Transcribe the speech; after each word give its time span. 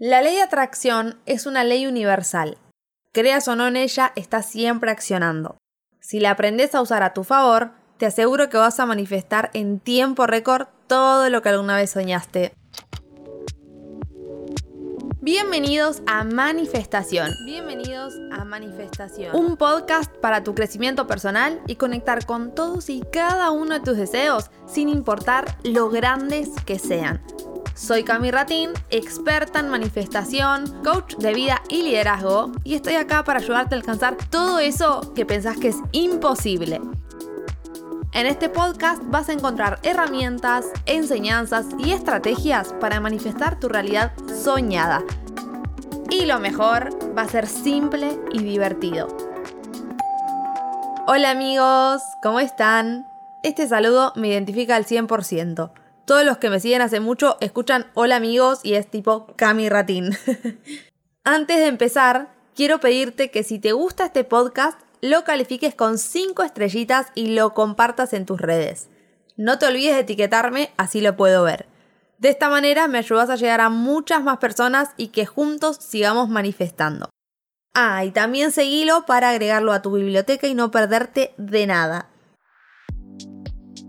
La 0.00 0.22
ley 0.22 0.36
de 0.36 0.42
atracción 0.42 1.18
es 1.26 1.44
una 1.44 1.64
ley 1.64 1.84
universal. 1.84 2.56
Creas 3.12 3.48
o 3.48 3.56
no 3.56 3.66
en 3.66 3.74
ella, 3.74 4.12
está 4.14 4.42
siempre 4.44 4.92
accionando. 4.92 5.56
Si 5.98 6.20
la 6.20 6.30
aprendes 6.30 6.76
a 6.76 6.82
usar 6.82 7.02
a 7.02 7.14
tu 7.14 7.24
favor, 7.24 7.72
te 7.96 8.06
aseguro 8.06 8.48
que 8.48 8.58
vas 8.58 8.78
a 8.78 8.86
manifestar 8.86 9.50
en 9.54 9.80
tiempo 9.80 10.28
récord 10.28 10.68
todo 10.86 11.28
lo 11.30 11.42
que 11.42 11.48
alguna 11.48 11.74
vez 11.74 11.90
soñaste. 11.90 12.52
Bienvenidos 15.20 16.00
a 16.06 16.22
Manifestación. 16.22 17.32
Bienvenidos 17.44 18.14
a 18.30 18.44
Manifestación. 18.44 19.34
Un 19.34 19.56
podcast 19.56 20.14
para 20.18 20.44
tu 20.44 20.54
crecimiento 20.54 21.08
personal 21.08 21.60
y 21.66 21.74
conectar 21.74 22.24
con 22.24 22.54
todos 22.54 22.88
y 22.88 23.02
cada 23.12 23.50
uno 23.50 23.74
de 23.74 23.80
tus 23.80 23.96
deseos, 23.96 24.52
sin 24.64 24.88
importar 24.88 25.58
lo 25.64 25.90
grandes 25.90 26.50
que 26.64 26.78
sean. 26.78 27.20
Soy 27.78 28.02
Cami 28.02 28.32
Ratín, 28.32 28.70
experta 28.90 29.60
en 29.60 29.68
manifestación, 29.68 30.82
coach 30.82 31.14
de 31.14 31.32
vida 31.32 31.62
y 31.68 31.84
liderazgo, 31.84 32.50
y 32.64 32.74
estoy 32.74 32.94
acá 32.94 33.22
para 33.22 33.38
ayudarte 33.38 33.76
a 33.76 33.78
alcanzar 33.78 34.16
todo 34.30 34.58
eso 34.58 35.14
que 35.14 35.24
pensás 35.24 35.58
que 35.58 35.68
es 35.68 35.76
imposible. 35.92 36.80
En 38.12 38.26
este 38.26 38.48
podcast 38.48 39.00
vas 39.04 39.28
a 39.28 39.32
encontrar 39.32 39.78
herramientas, 39.84 40.66
enseñanzas 40.86 41.66
y 41.78 41.92
estrategias 41.92 42.74
para 42.80 42.98
manifestar 42.98 43.60
tu 43.60 43.68
realidad 43.68 44.12
soñada. 44.26 45.04
Y 46.10 46.26
lo 46.26 46.40
mejor, 46.40 46.90
va 47.16 47.22
a 47.22 47.28
ser 47.28 47.46
simple 47.46 48.18
y 48.32 48.42
divertido. 48.42 49.06
Hola 51.06 51.30
amigos, 51.30 52.02
¿cómo 52.24 52.40
están? 52.40 53.06
Este 53.44 53.68
saludo 53.68 54.12
me 54.16 54.26
identifica 54.26 54.74
al 54.74 54.84
100%. 54.84 55.70
Todos 56.08 56.24
los 56.24 56.38
que 56.38 56.48
me 56.48 56.58
siguen 56.58 56.80
hace 56.80 57.00
mucho 57.00 57.36
escuchan 57.42 57.90
Hola 57.92 58.16
amigos 58.16 58.60
y 58.62 58.76
es 58.76 58.90
tipo 58.90 59.26
Cami 59.36 59.68
Ratín. 59.68 60.16
Antes 61.24 61.58
de 61.58 61.66
empezar, 61.66 62.34
quiero 62.56 62.80
pedirte 62.80 63.30
que 63.30 63.42
si 63.42 63.58
te 63.58 63.72
gusta 63.72 64.06
este 64.06 64.24
podcast, 64.24 64.80
lo 65.02 65.24
califiques 65.24 65.74
con 65.74 65.98
5 65.98 66.44
estrellitas 66.44 67.08
y 67.14 67.34
lo 67.34 67.52
compartas 67.52 68.14
en 68.14 68.24
tus 68.24 68.40
redes. 68.40 68.88
No 69.36 69.58
te 69.58 69.66
olvides 69.66 69.96
de 69.96 70.00
etiquetarme, 70.00 70.70
así 70.78 71.02
lo 71.02 71.14
puedo 71.14 71.44
ver. 71.44 71.66
De 72.16 72.30
esta 72.30 72.48
manera 72.48 72.88
me 72.88 72.96
ayudas 72.96 73.28
a 73.28 73.36
llegar 73.36 73.60
a 73.60 73.68
muchas 73.68 74.22
más 74.22 74.38
personas 74.38 74.92
y 74.96 75.08
que 75.08 75.26
juntos 75.26 75.76
sigamos 75.76 76.30
manifestando. 76.30 77.10
Ah, 77.74 78.02
y 78.06 78.12
también 78.12 78.50
seguilo 78.50 79.04
para 79.04 79.28
agregarlo 79.28 79.74
a 79.74 79.82
tu 79.82 79.92
biblioteca 79.92 80.46
y 80.46 80.54
no 80.54 80.70
perderte 80.70 81.34
de 81.36 81.66
nada. 81.66 82.07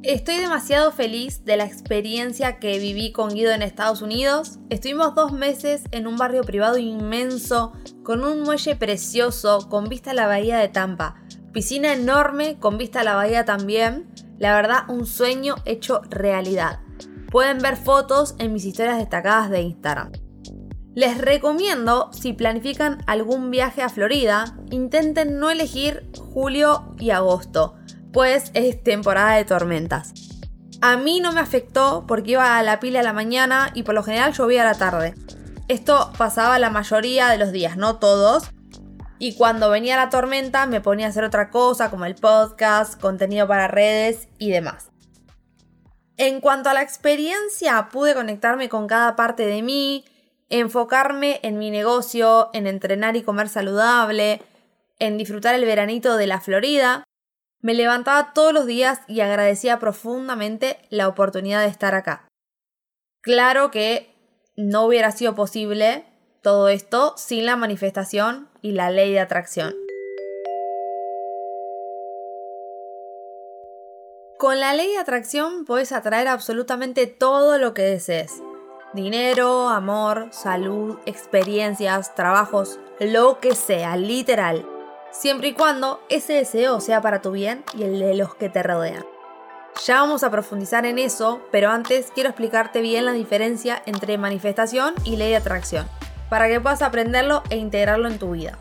Estoy 0.03 0.38
demasiado 0.38 0.94
feliz 0.94 1.44
de 1.44 1.58
la 1.58 1.66
experiencia 1.66 2.58
que 2.58 2.80
viví 2.80 3.11
con 3.11 3.33
Guido 3.33 3.52
en 3.52 3.61
Estados 3.61 4.02
Unidos. 4.02 4.58
Estuvimos 4.69 5.14
dos 5.14 5.33
meses 5.33 5.83
en 5.91 6.08
un 6.08 6.16
barrio 6.16 6.44
privado 6.44 6.78
inmenso, 6.78 7.73
con 8.02 8.23
un 8.23 8.44
muelle 8.44 8.78
precioso, 8.78 9.67
con 9.67 9.89
vista 9.89 10.11
a 10.11 10.14
la 10.14 10.25
bahía 10.25 10.58
de 10.58 10.69
Tampa. 10.69 11.16
Piscina 11.52 11.91
enorme, 11.91 12.59
con 12.59 12.78
vista 12.78 13.02
a 13.02 13.03
la 13.03 13.16
bahía 13.16 13.44
también. 13.44 14.09
La 14.38 14.56
verdad, 14.56 14.83
un 14.88 15.06
sueño 15.06 15.56
hecho 15.66 16.02
realidad. 16.09 16.80
Pueden 17.30 17.58
ver 17.58 17.75
fotos 17.75 18.36
en 18.39 18.53
mis 18.53 18.63
historias 18.63 19.00
destacadas 19.00 19.50
de 19.50 19.63
Instagram. 19.63 20.13
Les 20.95 21.17
recomiendo, 21.17 22.09
si 22.13 22.31
planifican 22.31 23.03
algún 23.06 23.52
viaje 23.52 23.81
a 23.81 23.89
Florida, 23.89 24.58
intenten 24.72 25.39
no 25.39 25.50
elegir 25.50 26.09
julio 26.17 26.95
y 27.00 27.09
agosto 27.09 27.75
pues 28.12 28.52
es 28.54 28.84
temporada 28.84 29.36
de 29.36 29.46
tormentas. 29.46 30.14
A 30.82 30.96
mí 30.98 31.20
no 31.20 31.32
me 31.32 31.42
afectó 31.42 32.06
porque 32.08 32.32
iba 32.32 32.58
a 32.58 32.64
la 32.64 32.80
pila 32.80 33.02
a 33.02 33.04
la 33.04 33.14
mañana 33.14 33.70
y 33.74 33.84
por 33.84 33.96
lo 33.96 34.04
general 34.04 34.34
llovía 34.34 34.62
a 34.62 34.72
la 34.72 34.78
tarde. 34.78 35.14
Esto 35.68 36.12
pasaba 36.18 36.58
la 36.58 36.70
mayoría 36.70 37.28
de 37.28 37.38
los 37.38 37.52
días, 37.52 37.76
no 37.76 37.98
todos. 37.98 38.50
Y 39.20 39.36
cuando 39.36 39.70
venía 39.70 39.98
la 39.98 40.10
tormenta 40.10 40.66
me 40.66 40.80
ponía 40.80 41.08
a 41.08 41.10
hacer 41.10 41.26
otra 41.26 41.50
cosa 41.50 41.92
como 41.92 42.06
el 42.06 42.16
podcast, 42.16 43.00
contenido 43.00 43.48
para 43.48 43.68
redes 43.68 44.30
y 44.38 44.52
demás. 44.52 44.90
En 46.16 46.40
cuanto 46.40 46.69
a 46.69 46.74
la 46.74 46.81
experiencia, 46.81 47.90
pude 47.92 48.14
conectarme 48.14 48.69
con 48.69 48.88
cada 48.88 49.18
parte 49.18 49.46
de 49.46 49.62
mí, 49.62 50.06
enfocarme 50.50 51.40
en 51.44 51.58
mi 51.58 51.72
negocio, 51.72 52.50
en 52.53 52.68
entrenar 52.68 53.18
y 53.18 53.22
comer 53.22 53.50
saludable, 53.50 54.42
en 54.98 55.18
disfrutar 55.18 55.56
el 55.56 55.66
veranito 55.66 56.16
de 56.16 56.28
la 56.28 56.40
Florida 56.40 57.06
me 57.62 57.74
levantaba 57.74 58.34
todos 58.34 58.53
los 58.53 58.66
días 58.66 59.02
y 59.08 59.20
agradecía 59.22 59.80
profundamente 59.80 60.80
la 60.90 61.08
oportunidad 61.08 61.62
de 61.62 61.68
estar 61.68 61.96
acá. 61.96 62.28
Claro 63.22 63.70
que 63.70 64.16
no 64.56 64.86
hubiera 64.86 65.12
sido 65.12 65.36
posible 65.36 66.06
todo 66.42 66.69
esto 66.69 67.14
sin 67.18 67.46
la 67.46 67.58
manifestación 67.58 68.50
y 68.62 68.72
la 68.72 68.92
ley 68.92 69.12
de 69.12 69.19
atracción. 69.19 69.75
Con 74.38 74.62
la 74.62 74.74
ley 74.74 74.92
de 74.92 74.98
atracción 74.98 75.66
puedes 75.66 75.92
atraer 75.92 76.30
absolutamente 76.30 77.08
todo 77.08 77.58
lo 77.58 77.74
que 77.74 77.81
desees. 77.81 78.42
Dinero, 78.94 79.68
amor, 79.68 80.30
salud, 80.31 80.98
experiencias, 81.06 82.16
trabajos, 82.16 82.80
lo 83.02 83.42
que 83.42 83.53
sea, 83.53 83.98
literal 83.98 84.66
siempre 85.12 85.50
y 85.50 85.53
cuando 85.53 86.02
ese 86.09 86.34
deseo 86.34 86.81
sea 86.81 87.02
para 87.02 87.22
tu 87.22 87.31
bien 87.31 87.64
y 87.78 87.84
el 87.84 88.00
de 88.00 88.16
los 88.16 88.36
que 88.36 88.50
te 88.50 88.64
rodean. 88.64 89.06
Ya 89.86 90.02
vamos 90.02 90.24
a 90.24 90.31
profundizar 90.31 90.86
en 90.86 91.00
eso, 91.00 91.42
pero 91.52 91.70
antes 91.70 92.12
quiero 92.14 92.30
explicarte 92.30 92.81
bien 92.81 93.06
la 93.06 93.14
diferencia 93.14 93.81
entre 93.86 94.18
manifestación 94.18 94.94
y 95.03 95.16
ley 95.16 95.30
de 95.30 95.38
atracción, 95.38 95.88
para 96.30 96.48
que 96.48 96.59
puedas 96.59 96.81
aprenderlo 96.81 97.44
e 97.50 97.58
integrarlo 97.58 98.08
en 98.08 98.19
tu 98.19 98.31
vida. 98.31 98.58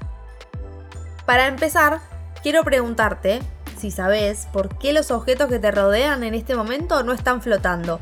Para 1.26 1.47
empezar, 1.47 2.00
quiero 2.42 2.62
preguntarte 2.62 3.41
si 3.78 3.91
sabes 3.91 4.47
por 4.53 4.78
qué 4.78 4.92
los 4.92 5.10
objetos 5.10 5.48
que 5.48 5.58
te 5.58 5.70
rodean 5.70 6.25
en 6.25 6.34
este 6.34 6.54
momento 6.54 7.03
no 7.03 7.12
están 7.12 7.42
flotando 7.42 8.00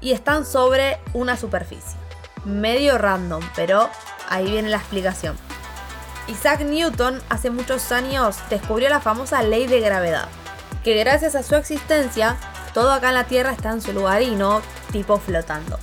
y 0.00 0.12
están 0.12 0.44
sobre 0.44 0.98
una 1.12 1.36
superficie. 1.36 1.98
Medio 2.44 2.98
random, 2.98 3.42
pero 3.56 3.88
ahí 4.28 4.50
viene 4.50 4.70
la 4.70 4.76
explicación. 4.78 5.47
Isaac 6.28 6.60
Newton 6.60 7.22
hace 7.30 7.50
muchos 7.50 7.90
años 7.90 8.36
descubrió 8.50 8.90
la 8.90 9.00
famosa 9.00 9.42
ley 9.42 9.66
de 9.66 9.80
gravedad, 9.80 10.28
que 10.84 10.94
gracias 10.94 11.34
a 11.34 11.42
su 11.42 11.56
existencia, 11.56 12.36
todo 12.74 12.92
acá 12.92 13.08
en 13.08 13.14
la 13.14 13.24
Tierra 13.24 13.52
está 13.52 13.70
en 13.70 13.80
su 13.80 13.94
lugar 13.94 14.20
y 14.20 14.32
no 14.32 14.60
tipo 14.92 15.18
flotando. 15.18 15.78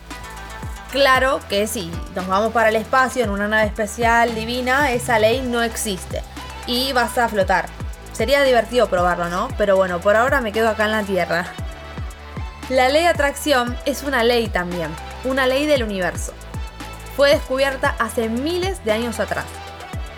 Claro 0.92 1.40
que 1.50 1.66
si 1.66 1.92
nos 2.16 2.28
vamos 2.28 2.54
para 2.54 2.70
el 2.70 2.76
espacio 2.76 3.24
en 3.24 3.32
una 3.32 3.48
nave 3.48 3.66
especial 3.66 4.36
divina, 4.36 4.92
esa 4.92 5.18
ley 5.18 5.42
no 5.42 5.64
existe 5.64 6.22
y 6.68 6.94
vas 6.94 7.18
a 7.18 7.28
flotar. 7.28 7.66
Sería 8.14 8.44
divertido 8.44 8.88
probarlo, 8.88 9.28
¿no? 9.30 9.50
Pero 9.58 9.76
bueno, 9.76 10.00
por 10.00 10.16
ahora 10.16 10.42
me 10.42 10.54
quedo 10.54 10.70
acá 10.70 10.86
en 10.86 10.92
la 10.92 11.04
Tierra. 11.04 11.48
La 12.70 12.88
ley 12.88 13.02
de 13.02 13.10
atracción 13.10 13.76
es 13.86 14.04
una 14.04 14.24
ley 14.24 14.48
también, 14.48 14.90
una 15.24 15.48
ley 15.48 15.66
del 15.66 15.84
universo. 15.84 16.34
Fue 17.16 17.32
descubierta 17.32 17.96
hace 17.98 18.30
miles 18.30 18.86
de 18.86 18.92
años 18.92 19.20
atrás 19.20 19.46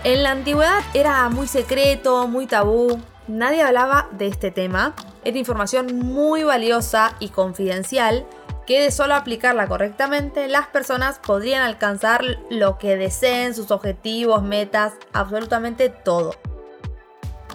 en 0.03 0.24
la 0.24 0.31
antigüedad 0.31 0.81
era 0.94 1.28
muy 1.30 1.47
secreto, 1.47 2.28
muy 2.28 2.47
tabú, 2.47 3.00
nadie 3.28 3.62
hablaba 3.62 4.08
de 4.12 4.28
este 4.28 4.52
tema, 4.52 4.96
era 5.24 5.38
información 5.38 5.97
muy 6.00 6.44
valiosa 6.44 7.16
y 7.19 7.30
confidencial 7.30 8.25
que 8.66 8.81
de 8.81 8.91
solo 8.91 9.16
aplicarla 9.16 9.68
correctamente 9.68 10.47
las 10.50 10.68
personas 10.68 11.19
podrían 11.19 11.63
alcanzar 11.63 12.22
lo 12.50 12.78
que 12.78 12.97
deseen, 12.97 13.56
sus 13.56 13.72
objetivos, 13.72 14.44
metas, 14.44 14.94
absolutamente 15.13 15.90
todo. 15.90 16.35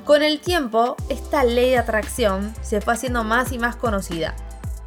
Con 0.05 0.23
el 0.23 0.41
tiempo, 0.41 0.97
esta 1.11 1.45
ley 1.45 1.71
de 1.71 1.79
atracción 1.79 2.53
se 2.63 2.81
fue 2.81 2.95
haciendo 2.95 3.25
más 3.25 3.53
y 3.53 3.59
más 3.59 3.77
conocida. 3.77 4.35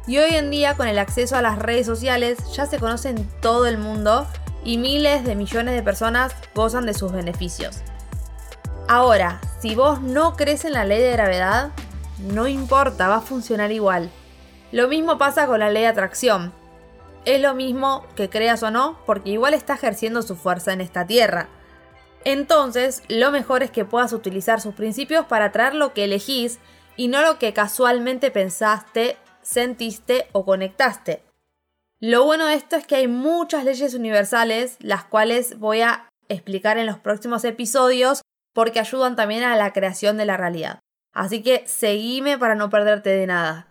Y 0.06 0.18
hoy 0.18 0.34
en 0.34 0.50
día, 0.50 0.76
con 0.76 0.88
el 0.88 0.98
acceso 0.98 1.36
a 1.36 1.42
las 1.42 1.58
redes 1.58 1.86
sociales, 1.86 2.38
ya 2.52 2.66
se 2.66 2.78
conoce 2.78 3.10
en 3.10 3.24
todo 3.40 3.66
el 3.66 3.78
mundo 3.78 4.26
y 4.66 4.78
miles 4.78 5.24
de 5.24 5.36
millones 5.36 5.74
de 5.74 5.82
personas 5.82 6.34
gozan 6.52 6.86
de 6.86 6.92
sus 6.92 7.12
beneficios. 7.12 7.82
Ahora, 8.88 9.40
si 9.60 9.76
vos 9.76 10.02
no 10.02 10.34
crees 10.34 10.64
en 10.64 10.72
la 10.72 10.84
ley 10.84 11.00
de 11.00 11.12
gravedad, 11.12 11.70
no 12.18 12.48
importa, 12.48 13.06
va 13.06 13.16
a 13.16 13.20
funcionar 13.20 13.70
igual. 13.70 14.10
Lo 14.72 14.88
mismo 14.88 15.18
pasa 15.18 15.46
con 15.46 15.60
la 15.60 15.70
ley 15.70 15.82
de 15.82 15.88
atracción. 15.88 16.52
Es 17.24 17.40
lo 17.40 17.54
mismo 17.54 18.04
que 18.16 18.28
creas 18.28 18.64
o 18.64 18.72
no, 18.72 18.98
porque 19.06 19.30
igual 19.30 19.54
está 19.54 19.74
ejerciendo 19.74 20.22
su 20.22 20.34
fuerza 20.34 20.72
en 20.72 20.80
esta 20.80 21.06
tierra. 21.06 21.48
Entonces, 22.24 23.04
lo 23.08 23.30
mejor 23.30 23.62
es 23.62 23.70
que 23.70 23.84
puedas 23.84 24.12
utilizar 24.12 24.60
sus 24.60 24.74
principios 24.74 25.26
para 25.26 25.46
atraer 25.46 25.74
lo 25.74 25.92
que 25.92 26.04
elegís 26.04 26.58
y 26.96 27.06
no 27.06 27.22
lo 27.22 27.38
que 27.38 27.52
casualmente 27.52 28.32
pensaste, 28.32 29.16
sentiste 29.42 30.26
o 30.32 30.44
conectaste. 30.44 31.25
Lo 32.00 32.24
bueno 32.24 32.46
de 32.46 32.54
esto 32.54 32.76
es 32.76 32.86
que 32.86 32.96
hay 32.96 33.08
muchas 33.08 33.64
leyes 33.64 33.94
universales, 33.94 34.76
las 34.80 35.04
cuales 35.04 35.58
voy 35.58 35.80
a 35.80 36.08
explicar 36.28 36.76
en 36.76 36.84
los 36.84 36.98
próximos 36.98 37.42
episodios 37.44 38.20
porque 38.52 38.80
ayudan 38.80 39.16
también 39.16 39.44
a 39.44 39.56
la 39.56 39.72
creación 39.72 40.18
de 40.18 40.26
la 40.26 40.36
realidad. 40.36 40.80
Así 41.14 41.42
que 41.42 41.64
seguime 41.66 42.36
para 42.36 42.54
no 42.54 42.68
perderte 42.68 43.10
de 43.10 43.26
nada. 43.26 43.66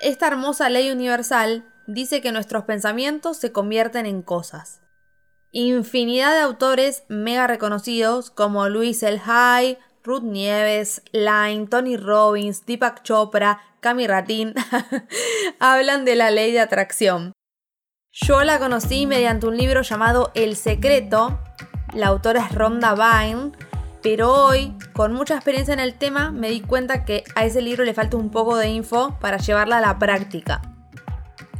Esta 0.00 0.28
hermosa 0.28 0.70
ley 0.70 0.90
universal 0.90 1.70
dice 1.86 2.22
que 2.22 2.32
nuestros 2.32 2.64
pensamientos 2.64 3.36
se 3.36 3.52
convierten 3.52 4.06
en 4.06 4.22
cosas. 4.22 4.80
infinidad 5.50 6.32
de 6.32 6.40
autores 6.40 7.04
mega 7.08 7.46
reconocidos 7.46 8.30
como 8.30 8.70
Luis 8.70 9.02
El 9.02 9.20
Hay, 9.26 9.76
Ruth 10.04 10.22
Nieves, 10.22 11.02
Line, 11.12 11.66
Tony 11.68 11.96
Robbins, 11.96 12.66
Deepak 12.66 13.02
Chopra, 13.02 13.60
Cami 13.80 14.06
Ratín 14.06 14.54
hablan 15.60 16.04
de 16.04 16.16
la 16.16 16.30
ley 16.30 16.52
de 16.52 16.60
atracción. 16.60 17.32
Yo 18.10 18.42
la 18.42 18.58
conocí 18.58 19.06
mediante 19.06 19.46
un 19.46 19.56
libro 19.56 19.82
llamado 19.82 20.32
El 20.34 20.56
Secreto, 20.56 21.38
la 21.94 22.08
autora 22.08 22.46
es 22.46 22.54
Rhonda 22.54 22.94
Byrne, 22.94 23.52
pero 24.02 24.32
hoy, 24.32 24.76
con 24.92 25.12
mucha 25.12 25.36
experiencia 25.36 25.72
en 25.72 25.80
el 25.80 25.94
tema, 25.94 26.32
me 26.32 26.50
di 26.50 26.60
cuenta 26.60 27.04
que 27.04 27.22
a 27.36 27.44
ese 27.44 27.62
libro 27.62 27.84
le 27.84 27.94
falta 27.94 28.16
un 28.16 28.30
poco 28.30 28.56
de 28.56 28.68
info 28.68 29.16
para 29.20 29.38
llevarla 29.38 29.78
a 29.78 29.80
la 29.80 29.98
práctica. 29.98 30.60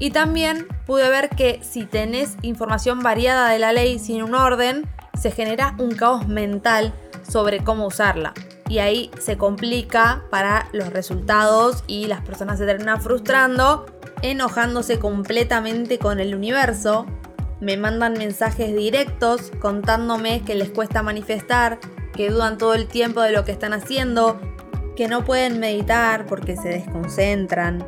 Y 0.00 0.10
también 0.10 0.66
pude 0.84 1.08
ver 1.08 1.28
que 1.30 1.60
si 1.62 1.84
tenés 1.84 2.36
información 2.42 3.00
variada 3.00 3.48
de 3.48 3.60
la 3.60 3.72
ley 3.72 4.00
sin 4.00 4.22
un 4.24 4.34
orden, 4.34 4.88
se 5.22 5.30
genera 5.30 5.76
un 5.78 5.92
caos 5.92 6.26
mental 6.26 6.92
sobre 7.22 7.62
cómo 7.62 7.86
usarla. 7.86 8.34
Y 8.69 8.80
ahí 8.80 9.10
se 9.20 9.36
complica 9.36 10.24
para 10.30 10.69
los 10.72 10.92
resultados 10.92 11.84
y 11.86 12.06
las 12.06 12.22
personas 12.22 12.58
se 12.58 12.66
terminan 12.66 13.00
frustrando, 13.00 13.86
enojándose 14.22 14.98
completamente 14.98 15.98
con 15.98 16.19
el 16.19 16.34
universo. 16.34 17.06
Me 17.60 17.76
mandan 17.76 18.14
mensajes 18.14 18.74
directos 18.74 19.52
contándome 19.60 20.42
que 20.42 20.56
les 20.56 20.70
cuesta 20.70 21.04
manifestar, 21.04 21.78
que 22.16 22.30
dudan 22.30 22.58
todo 22.58 22.74
el 22.74 22.88
tiempo 22.88 23.20
de 23.20 23.30
lo 23.30 23.44
que 23.44 23.52
están 23.52 23.74
haciendo, 23.74 24.40
que 24.96 25.06
no 25.06 25.24
pueden 25.24 25.60
meditar 25.60 26.26
porque 26.26 26.56
se 26.56 26.69
desconcentran. 26.69 27.86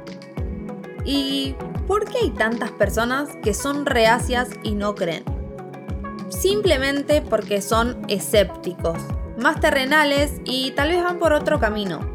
¿Y 1.04 1.56
por 1.88 2.04
qué 2.04 2.18
hay 2.18 2.30
tantas 2.30 2.70
personas 2.70 3.30
que 3.42 3.54
son 3.54 3.86
reacias 3.86 4.50
y 4.62 4.76
no 4.76 4.94
creen? 4.94 5.33
Simplemente 6.38 7.22
porque 7.22 7.62
son 7.62 8.04
escépticos, 8.08 8.98
más 9.38 9.60
terrenales 9.60 10.32
y 10.44 10.72
tal 10.72 10.88
vez 10.88 11.02
van 11.02 11.18
por 11.18 11.32
otro 11.32 11.60
camino. 11.60 12.12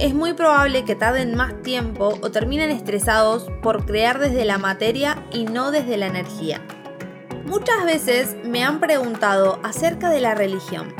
Es 0.00 0.14
muy 0.14 0.32
probable 0.32 0.84
que 0.84 0.94
tarden 0.94 1.34
más 1.36 1.60
tiempo 1.62 2.18
o 2.22 2.30
terminen 2.30 2.70
estresados 2.70 3.50
por 3.62 3.84
crear 3.84 4.18
desde 4.18 4.44
la 4.44 4.58
materia 4.58 5.22
y 5.32 5.44
no 5.44 5.70
desde 5.70 5.96
la 5.96 6.06
energía. 6.06 6.62
Muchas 7.46 7.84
veces 7.84 8.36
me 8.44 8.64
han 8.64 8.80
preguntado 8.80 9.60
acerca 9.62 10.08
de 10.10 10.20
la 10.20 10.34
religión. 10.34 10.94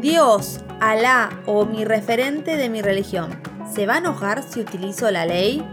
Dios, 0.00 0.60
Alá 0.80 1.40
o 1.46 1.64
mi 1.64 1.84
referente 1.84 2.56
de 2.56 2.68
mi 2.68 2.82
religión, 2.82 3.40
¿se 3.72 3.86
va 3.86 3.94
a 3.94 3.98
enojar 3.98 4.42
si 4.42 4.60
utilizo 4.60 5.10
la 5.10 5.24
ley? 5.24 5.66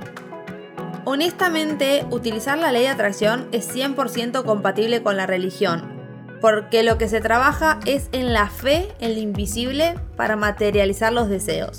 Honestamente, 1.06 2.06
utilizar 2.10 2.58
la 2.58 2.72
ley 2.72 2.84
de 2.84 2.90
atracción 2.90 3.50
es 3.52 3.74
100% 3.76 4.46
compatible 4.46 5.04
con 5.04 5.18
la 5.18 5.26
religión, 5.26 5.93
porque 6.44 6.84
lo 6.84 6.98
que 6.98 7.08
se 7.08 7.22
trabaja 7.22 7.80
es 7.86 8.10
en 8.12 8.34
la 8.34 8.50
fe 8.50 8.94
en 9.00 9.14
lo 9.14 9.22
invisible 9.22 9.98
para 10.18 10.36
materializar 10.36 11.14
los 11.14 11.30
deseos. 11.30 11.78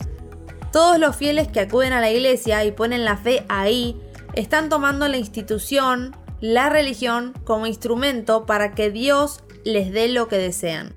Todos 0.73 0.99
los 0.99 1.15
fieles 1.17 1.49
que 1.49 1.61
acuden 1.61 1.93
a 1.93 2.01
la 2.01 2.11
iglesia 2.11 2.65
y 2.65 2.73
ponen 2.73 3.05
la 3.05 3.19
fe 3.19 3.45
ahí, 3.51 4.01
están 4.33 4.71
tomando 4.71 5.07
la 5.07 5.19
institución, 5.19 6.17
la 6.41 6.71
religión, 6.71 7.35
como 7.45 7.67
instrumento 7.67 8.47
para 8.47 8.73
que 8.73 8.91
Dios 8.91 9.45
les 9.65 9.93
dé 9.93 10.09
lo 10.09 10.29
que 10.29 10.39
desean. 10.39 10.95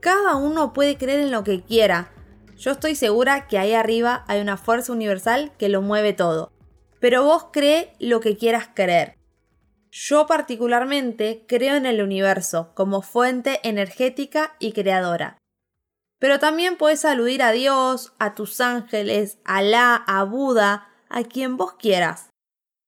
Cada 0.00 0.36
uno 0.36 0.72
puede 0.72 0.96
creer 0.96 1.20
en 1.20 1.30
lo 1.30 1.44
que 1.44 1.60
quiera. 1.60 2.10
Yo 2.56 2.70
estoy 2.70 2.94
segura 2.94 3.48
que 3.48 3.58
ahí 3.58 3.74
arriba 3.74 4.24
hay 4.28 4.40
una 4.40 4.56
fuerza 4.56 4.94
universal 4.94 5.52
que 5.58 5.68
lo 5.68 5.82
mueve 5.82 6.14
todo. 6.14 6.50
Pero 7.00 7.22
vos 7.22 7.48
cree 7.52 7.92
lo 7.98 8.20
que 8.20 8.38
quieras 8.38 8.70
creer. 8.74 9.18
Yo 9.94 10.26
particularmente 10.26 11.44
creo 11.46 11.76
en 11.76 11.84
el 11.84 12.00
universo 12.00 12.72
como 12.74 13.02
fuente 13.02 13.60
energética 13.62 14.56
y 14.58 14.72
creadora. 14.72 15.36
Pero 16.18 16.38
también 16.38 16.78
puedes 16.78 17.04
aludir 17.04 17.42
a 17.42 17.52
Dios, 17.52 18.14
a 18.18 18.34
tus 18.34 18.62
ángeles, 18.62 19.36
a 19.44 19.58
Alá, 19.58 19.96
a 20.06 20.24
Buda, 20.24 20.88
a 21.10 21.24
quien 21.24 21.58
vos 21.58 21.74
quieras. 21.74 22.30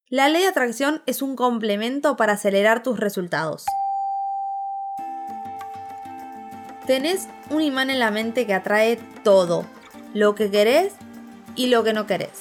La 0.08 0.30
ley 0.30 0.42
de 0.42 0.48
atracción 0.48 1.02
es 1.04 1.20
un 1.20 1.36
complemento 1.36 2.16
para 2.16 2.34
acelerar 2.34 2.82
tus 2.82 2.98
resultados. 2.98 3.66
Tenés 6.86 7.28
un 7.50 7.60
imán 7.60 7.90
en 7.90 7.98
la 7.98 8.10
mente 8.10 8.46
que 8.46 8.54
atrae 8.54 8.96
todo, 9.22 9.66
lo 10.14 10.34
que 10.34 10.50
querés 10.50 10.94
y 11.54 11.66
lo 11.66 11.84
que 11.84 11.92
no 11.92 12.06
querés. 12.06 12.40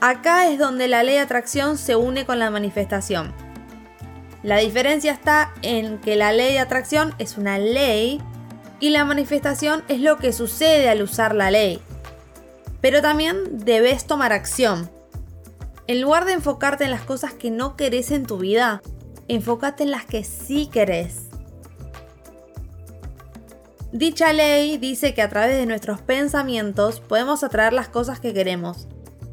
Acá 0.00 0.48
es 0.48 0.58
donde 0.58 0.88
la 0.88 1.04
ley 1.04 1.16
de 1.16 1.20
atracción 1.20 1.78
se 1.78 1.94
une 1.94 2.26
con 2.26 2.40
la 2.40 2.50
manifestación. 2.50 3.39
La 4.42 4.56
diferencia 4.56 5.12
está 5.12 5.52
en 5.62 5.98
que 5.98 6.16
la 6.16 6.32
ley 6.32 6.54
de 6.54 6.60
atracción 6.60 7.14
es 7.18 7.36
una 7.36 7.58
ley 7.58 8.20
y 8.80 8.90
la 8.90 9.04
manifestación 9.04 9.84
es 9.88 10.00
lo 10.00 10.16
que 10.16 10.32
sucede 10.32 10.88
al 10.88 11.02
usar 11.02 11.34
la 11.34 11.50
ley. 11.50 11.80
Pero 12.80 13.02
también 13.02 13.64
debes 13.64 14.06
tomar 14.06 14.32
acción. 14.32 14.90
En 15.86 16.00
lugar 16.00 16.24
de 16.24 16.32
enfocarte 16.32 16.84
en 16.84 16.90
las 16.90 17.02
cosas 17.02 17.34
que 17.34 17.50
no 17.50 17.76
querés 17.76 18.10
en 18.10 18.24
tu 18.24 18.38
vida, 18.38 18.80
enfócate 19.28 19.82
en 19.82 19.90
las 19.90 20.06
que 20.06 20.24
sí 20.24 20.68
querés. 20.72 21.26
Dicha 23.92 24.32
ley 24.32 24.78
dice 24.78 25.14
que 25.14 25.20
a 25.20 25.28
través 25.28 25.56
de 25.56 25.66
nuestros 25.66 26.00
pensamientos 26.00 27.00
podemos 27.00 27.42
atraer 27.42 27.72
las 27.72 27.88
cosas 27.88 28.20
que 28.20 28.32
queremos. 28.32 28.86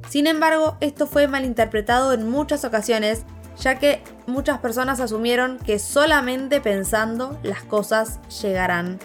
Sin 0.10 0.26
embargo, 0.26 0.78
esto 0.82 1.06
fue 1.06 1.28
malinterpretado 1.28 2.12
en 2.12 2.30
muchas 2.30 2.66
ocasiones, 2.66 3.24
ya 3.60 3.78
que 3.78 4.02
muchas 4.28 4.60
personas 4.60 5.00
asumieron 5.00 5.58
que 5.58 5.80
solamente 5.80 6.62
pensando 6.62 7.40
las 7.44 7.64
cosas 7.64 8.20
llegarán. 8.42 9.00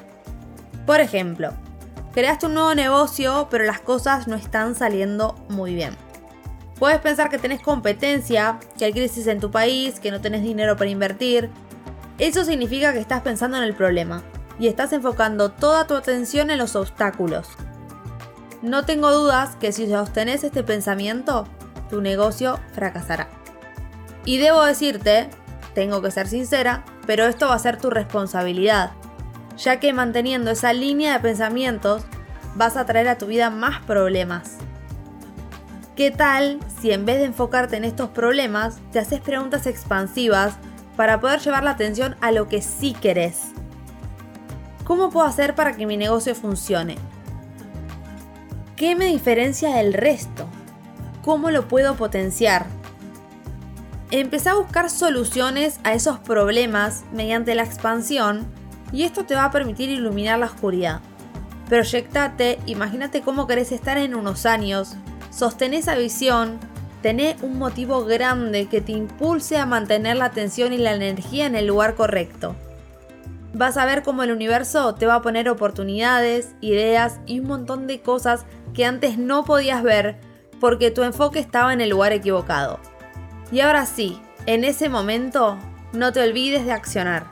Por 0.85 1.01
ejemplo, 1.01 1.53
creaste 2.13 2.47
un 2.47 2.55
nuevo 2.55 2.75
negocio, 2.75 3.47
pero 3.51 3.65
las 3.65 3.81
cosas 3.81 4.29
no 4.29 4.35
están 4.35 4.75
saliendo 4.75 5.35
muy 5.49 5.75
bien. 5.75 5.97
Puedes 6.79 6.99
pensar 6.99 7.31
que 7.31 7.39
tenés 7.39 7.63
competencia, 7.63 8.59
que 8.77 8.85
hay 8.85 8.93
crisis 8.93 9.29
en 9.29 9.39
tu 9.39 9.51
país, 9.53 10.01
que 10.01 10.11
no 10.11 10.21
tenés 10.21 10.43
dinero 10.43 10.77
para 10.77 10.91
invertir. 10.91 11.49
Eso 12.19 12.45
significa 12.45 12.93
que 12.93 12.99
estás 12.99 13.23
pensando 13.23 13.57
en 13.57 13.63
el 13.63 13.75
problema 13.75 14.23
y 14.59 14.67
estás 14.67 14.93
enfocando 14.93 15.51
toda 15.53 15.87
tu 15.87 15.95
atención 15.95 16.51
en 16.51 16.59
los 16.59 16.75
obstáculos. 16.75 17.49
No 18.63 18.85
tengo 18.85 19.13
dudas 19.13 19.57
que 19.57 19.73
si 19.73 19.89
sostenés 19.89 20.43
este 20.45 20.65
pensamiento, 20.65 21.47
tu 21.89 22.01
negocio 22.01 22.59
fracasará. 22.75 23.42
Y 24.25 24.39
debo 24.39 24.65
decirte, 24.65 25.29
tengo 25.75 26.03
que 26.03 26.11
ser 26.11 26.29
sincera, 26.29 26.85
pero 27.07 27.27
esto 27.27 27.49
va 27.49 27.55
a 27.55 27.59
ser 27.59 27.79
tu 27.79 27.91
responsabilidad, 27.91 28.93
ya 29.57 29.81
que 29.81 29.93
manteniendo 29.93 30.51
esa 30.51 30.73
línea 30.73 31.15
de 31.15 31.21
pensamientos 31.21 32.05
vas 32.55 32.77
a 32.77 32.87
traer 32.87 33.09
a 33.09 33.19
tu 33.19 33.27
vida 33.27 33.51
más 33.51 33.81
problemas. 33.81 34.59
¿Qué 35.97 36.11
tal 36.11 36.59
si 36.81 36.91
en 36.91 37.05
vez 37.05 37.19
de 37.19 37.27
enfocarte 37.27 37.77
en 37.77 37.85
estos 37.85 38.11
problemas, 38.11 38.79
te 38.93 38.99
haces 38.99 39.21
preguntas 39.21 39.67
expansivas 39.67 40.55
para 40.97 41.21
poder 41.21 41.41
llevar 41.41 41.65
la 41.65 41.73
atención 41.73 42.17
a 42.21 42.33
lo 42.33 42.49
que 42.49 42.63
sí 42.63 42.95
querés? 42.95 43.53
¿Cómo 44.85 45.11
puedo 45.11 45.27
hacer 45.27 45.55
para 45.55 45.75
que 45.75 45.87
mi 45.87 45.97
negocio 45.97 46.35
funcione? 46.35 46.97
¿Qué 48.77 48.97
me 48.97 49.07
diferencia 49.07 49.77
del 49.77 49.93
resto? 49.93 50.47
¿Cómo 51.23 51.51
lo 51.51 51.69
puedo 51.69 51.95
potenciar? 51.95 52.67
Empecé 54.13 54.51
a 54.51 54.55
buscar 54.55 54.91
soluciones 54.91 55.81
a 55.83 55.95
esos 55.95 56.21
problemas 56.21 57.03
mediante 57.13 57.57
la 57.57 57.65
expansión 57.65 58.47
y 58.93 59.03
esto 59.03 59.25
te 59.25 59.35
va 59.35 59.47
a 59.47 59.51
permitir 59.51 59.89
iluminar 59.89 60.39
la 60.39 60.47
oscuridad. 60.47 61.01
Proyectate, 61.69 62.61
imagínate 62.67 63.23
cómo 63.23 63.49
querés 63.49 63.73
estar 63.73 63.97
en 63.97 64.15
unos 64.15 64.47
años, 64.47 64.97
sostén 65.31 65.75
esa 65.75 65.97
visión, 65.97 66.61
tené 67.01 67.37
un 67.43 67.59
motivo 67.59 68.05
grande 68.05 68.67
que 68.67 68.81
te 68.81 68.93
impulse 68.93 69.57
a 69.57 69.67
mantener 69.67 70.19
la 70.19 70.27
atención 70.27 70.73
y 70.73 70.79
la 70.79 70.95
energía 70.95 71.47
en 71.47 71.57
el 71.57 71.67
lugar 71.67 71.97
correcto 71.97 72.55
vas 73.55 73.77
a 73.77 73.85
ver 73.85 74.03
cómo 74.03 74.23
el 74.23 74.33
universo 74.33 74.95
te 74.95 75.07
va 75.07 75.17
a 75.17 75.23
poner 75.23 75.49
oportunidades, 75.49 76.55
ideas 76.61 77.21
y 77.27 77.41
un 77.41 77.49
montón 77.49 77.87
de 77.87 78.01
cosas 78.01 78.47
que 78.75 78.85
antes 78.85 79.19
no 79.19 79.45
podías 79.45 79.83
ver 79.83 80.19
porque 80.61 80.91
tu 80.91 81.03
enfoque 81.03 81.39
estaba 81.39 81.73
en 81.73 81.81
el 81.81 81.91
lugar 81.91 82.13
equivocado. 82.13 82.81
Y 83.53 83.61
ahora 83.61 83.85
sí, 83.85 84.21
en 84.47 84.65
ese 84.65 84.89
momento, 84.89 85.59
no 85.93 86.11
te 86.13 86.23
olvides 86.23 86.65
de 86.65 86.73
accionar. 86.73 87.27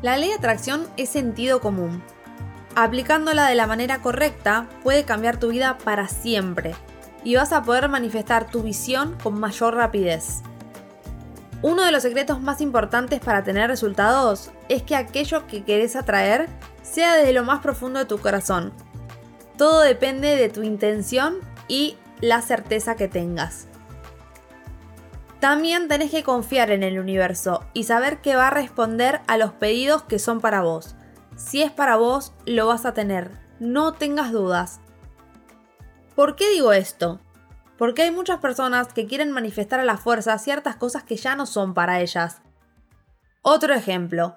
La 0.00 0.16
ley 0.16 0.28
de 0.28 0.36
atracción 0.36 0.86
es 0.96 1.08
sentido 1.08 1.60
común. 1.60 2.02
Aplicándola 2.76 3.48
de 3.48 3.56
la 3.56 3.66
manera 3.66 4.00
correcta 4.00 4.68
puede 4.84 5.04
cambiar 5.04 5.38
tu 5.38 5.48
vida 5.48 5.76
para 5.78 6.08
siempre 6.08 6.74
y 7.24 7.34
vas 7.34 7.52
a 7.52 7.62
poder 7.62 7.88
manifestar 7.88 8.48
tu 8.48 8.62
visión 8.62 9.16
con 9.22 9.40
mayor 9.40 9.74
rapidez. 9.74 10.42
Uno 11.62 11.82
de 11.82 11.90
los 11.90 12.02
secretos 12.02 12.40
más 12.40 12.60
importantes 12.60 13.20
para 13.20 13.42
tener 13.42 13.68
resultados 13.68 14.50
es 14.68 14.82
que 14.82 14.94
aquello 14.94 15.46
que 15.46 15.64
querés 15.64 15.96
atraer 15.96 16.48
sea 16.82 17.16
desde 17.16 17.32
lo 17.32 17.42
más 17.42 17.60
profundo 17.60 17.98
de 17.98 18.04
tu 18.04 18.18
corazón. 18.18 18.72
Todo 19.56 19.80
depende 19.80 20.36
de 20.36 20.48
tu 20.48 20.62
intención 20.62 21.38
y 21.66 21.96
la 22.20 22.42
certeza 22.42 22.94
que 22.94 23.08
tengas. 23.08 23.66
También 25.44 25.88
tenés 25.88 26.10
que 26.10 26.22
confiar 26.22 26.70
en 26.70 26.82
el 26.82 26.98
universo 26.98 27.66
y 27.74 27.84
saber 27.84 28.22
que 28.22 28.34
va 28.34 28.48
a 28.48 28.50
responder 28.50 29.20
a 29.26 29.36
los 29.36 29.52
pedidos 29.52 30.02
que 30.02 30.18
son 30.18 30.40
para 30.40 30.62
vos. 30.62 30.94
Si 31.36 31.60
es 31.60 31.70
para 31.70 31.96
vos, 31.96 32.32
lo 32.46 32.66
vas 32.66 32.86
a 32.86 32.94
tener. 32.94 33.30
No 33.60 33.92
tengas 33.92 34.32
dudas. 34.32 34.80
¿Por 36.14 36.34
qué 36.34 36.48
digo 36.48 36.72
esto? 36.72 37.20
Porque 37.76 38.04
hay 38.04 38.10
muchas 38.10 38.38
personas 38.38 38.90
que 38.94 39.04
quieren 39.04 39.32
manifestar 39.32 39.80
a 39.80 39.84
la 39.84 39.98
fuerza 39.98 40.38
ciertas 40.38 40.76
cosas 40.76 41.02
que 41.02 41.16
ya 41.16 41.36
no 41.36 41.44
son 41.44 41.74
para 41.74 42.00
ellas. 42.00 42.40
Otro 43.42 43.74
ejemplo. 43.74 44.36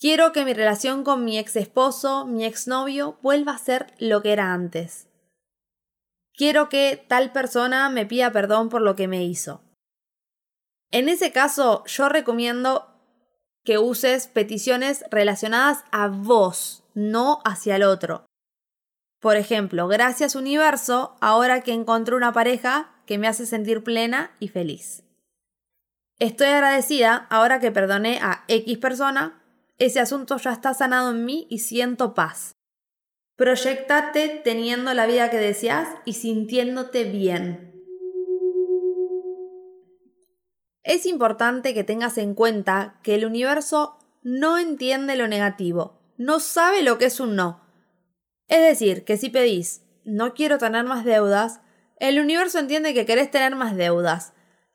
Quiero 0.00 0.32
que 0.32 0.46
mi 0.46 0.54
relación 0.54 1.04
con 1.04 1.26
mi 1.26 1.36
ex 1.36 1.54
esposo, 1.54 2.24
mi 2.24 2.46
exnovio, 2.46 3.18
vuelva 3.20 3.52
a 3.52 3.58
ser 3.58 3.92
lo 3.98 4.22
que 4.22 4.32
era 4.32 4.54
antes. 4.54 5.06
Quiero 6.34 6.70
que 6.70 7.04
tal 7.10 7.30
persona 7.30 7.90
me 7.90 8.06
pida 8.06 8.32
perdón 8.32 8.70
por 8.70 8.80
lo 8.80 8.96
que 8.96 9.06
me 9.06 9.22
hizo. 9.22 9.63
En 10.94 11.08
ese 11.08 11.32
caso, 11.32 11.82
yo 11.86 12.08
recomiendo 12.08 12.86
que 13.64 13.78
uses 13.78 14.28
peticiones 14.28 15.04
relacionadas 15.10 15.82
a 15.90 16.06
vos, 16.06 16.84
no 16.94 17.40
hacia 17.44 17.74
el 17.74 17.82
otro. 17.82 18.26
Por 19.18 19.36
ejemplo, 19.36 19.88
gracias 19.88 20.36
universo, 20.36 21.16
ahora 21.20 21.62
que 21.62 21.72
encontré 21.72 22.14
una 22.14 22.32
pareja 22.32 22.92
que 23.06 23.18
me 23.18 23.26
hace 23.26 23.44
sentir 23.44 23.82
plena 23.82 24.36
y 24.38 24.46
feliz. 24.46 25.02
Estoy 26.20 26.46
agradecida 26.46 27.26
ahora 27.28 27.58
que 27.58 27.72
perdoné 27.72 28.20
a 28.22 28.44
X 28.46 28.78
persona, 28.78 29.42
ese 29.78 29.98
asunto 29.98 30.36
ya 30.36 30.52
está 30.52 30.74
sanado 30.74 31.10
en 31.10 31.24
mí 31.24 31.48
y 31.50 31.58
siento 31.58 32.14
paz. 32.14 32.54
Proyectate 33.34 34.28
teniendo 34.44 34.94
la 34.94 35.06
vida 35.06 35.28
que 35.28 35.38
deseas 35.38 35.88
y 36.04 36.12
sintiéndote 36.12 37.02
bien. 37.02 37.73
Es 40.84 41.06
importante 41.06 41.74
que 41.74 41.82
tengas 41.82 42.16
en 42.18 42.34
cuenta 42.34 43.00
que 43.02 43.16
el 43.16 43.24
universo 43.24 43.98
no 44.22 44.58
entiende 44.58 45.16
lo 45.16 45.26
negativo, 45.26 45.98
no 46.16 46.38
sabe 46.38 46.82
lo 46.82 46.98
que 46.98 47.06
es 47.06 47.18
un 47.18 47.34
no 47.34 47.64
es 48.48 48.62
decir, 48.62 49.04
que 49.04 49.16
si 49.16 49.30
pedís 49.30 49.82
no 50.04 50.34
quiero 50.34 50.58
tener 50.58 50.84
más 50.84 51.04
deudas, 51.04 51.60
el 51.98 52.20
universo 52.20 52.58
entiende 52.58 52.92
que 52.92 53.06
querés 53.06 53.30
tener 53.30 53.56
más 53.56 53.74
deudas. 53.76 54.32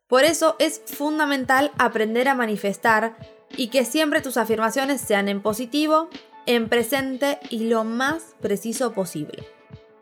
Por 0.08 0.24
eso 0.24 0.56
es 0.58 0.82
fundamental 0.86 1.72
aprender 1.78 2.28
a 2.28 2.36
manifestar 2.36 3.16
y 3.56 3.68
que 3.68 3.86
siempre 3.86 4.22
tus 4.22 4.38
afirmaciones 4.38 5.02
sean 5.02 5.28
en 5.28 5.42
positivo, 5.42 6.10
en 6.48 6.68
presente 6.68 7.40
y 7.50 7.70
lo 7.70 7.84
más 7.84 8.36
preciso 8.42 8.94
posible. 8.94 9.44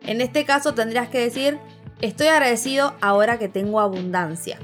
En 0.02 0.22
este 0.22 0.46
caso 0.46 0.72
tendrías 0.72 1.08
que 1.08 1.20
decir, 1.20 1.58
estoy 2.00 2.28
agradecido 2.28 2.94
ahora 3.02 3.38
que 3.38 3.48
tengo 3.48 3.80
abundancia. 3.80 4.58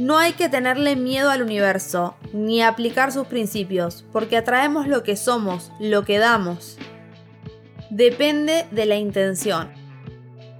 No 0.00 0.16
hay 0.16 0.32
que 0.32 0.48
tenerle 0.48 0.96
miedo 0.96 1.28
al 1.28 1.42
universo, 1.42 2.16
ni 2.32 2.62
aplicar 2.62 3.12
sus 3.12 3.26
principios, 3.26 4.06
porque 4.14 4.38
atraemos 4.38 4.88
lo 4.88 5.02
que 5.02 5.14
somos, 5.14 5.70
lo 5.78 6.06
que 6.06 6.18
damos 6.18 6.78
depende 7.90 8.66
de 8.70 8.86
la 8.86 8.96
intención. 8.96 9.70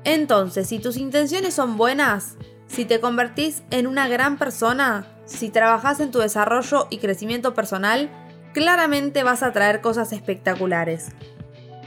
Entonces, 0.04 0.68
si 0.68 0.78
tus 0.78 0.99
intenciones 0.99 1.54
son 1.54 1.78
buenas, 1.78 2.37
si 2.66 2.85
te 2.85 3.00
convertís 3.00 3.62
en 3.70 3.87
una 3.87 4.09
gran 4.09 4.37
persona, 4.37 5.06
si 5.25 5.49
trabajas 5.49 6.00
en 6.00 6.11
tu 6.11 6.18
desarrollo 6.18 6.87
y 6.90 6.99
crecimiento 6.99 7.54
personal, 7.54 8.11
claramente 8.52 9.23
vas 9.23 9.42
a 9.42 9.52
traer 9.52 9.80
cosas 9.80 10.12
espectaculares. 10.12 11.12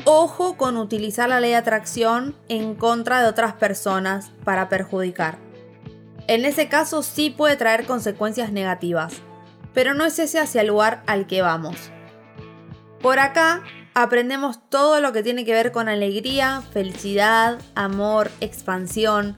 Ojo 0.05 0.57
con 0.57 0.77
utilizar 0.77 1.29
la 1.29 1.39
ley 1.39 1.51
de 1.51 1.57
atracción 1.57 2.35
en 2.49 2.73
contra 2.73 3.21
de 3.21 3.27
otras 3.27 3.53
personas 3.53 4.31
para 4.43 4.69
perjudicar. 4.69 5.42
En 6.27 6.45
ese 6.45 6.69
caso 6.69 7.03
sí 7.03 7.29
puede 7.29 7.57
traer 7.57 7.85
consecuencias 7.85 8.51
negativas, 8.51 9.15
pero 9.73 9.93
no 9.93 10.05
es 10.05 10.19
ese 10.19 10.39
hacia 10.39 10.61
el 10.61 10.67
lugar 10.67 11.03
al 11.05 11.27
que 11.27 11.41
vamos. 11.41 11.75
Por 13.01 13.19
acá 13.19 13.63
aprendemos 13.93 14.59
todo 14.69 15.01
lo 15.01 15.11
que 15.11 15.23
tiene 15.23 15.43
que 15.45 15.53
ver 15.53 15.71
con 15.71 15.89
alegría, 15.89 16.61
felicidad, 16.71 17.59
amor, 17.75 18.31
expansión, 18.39 19.37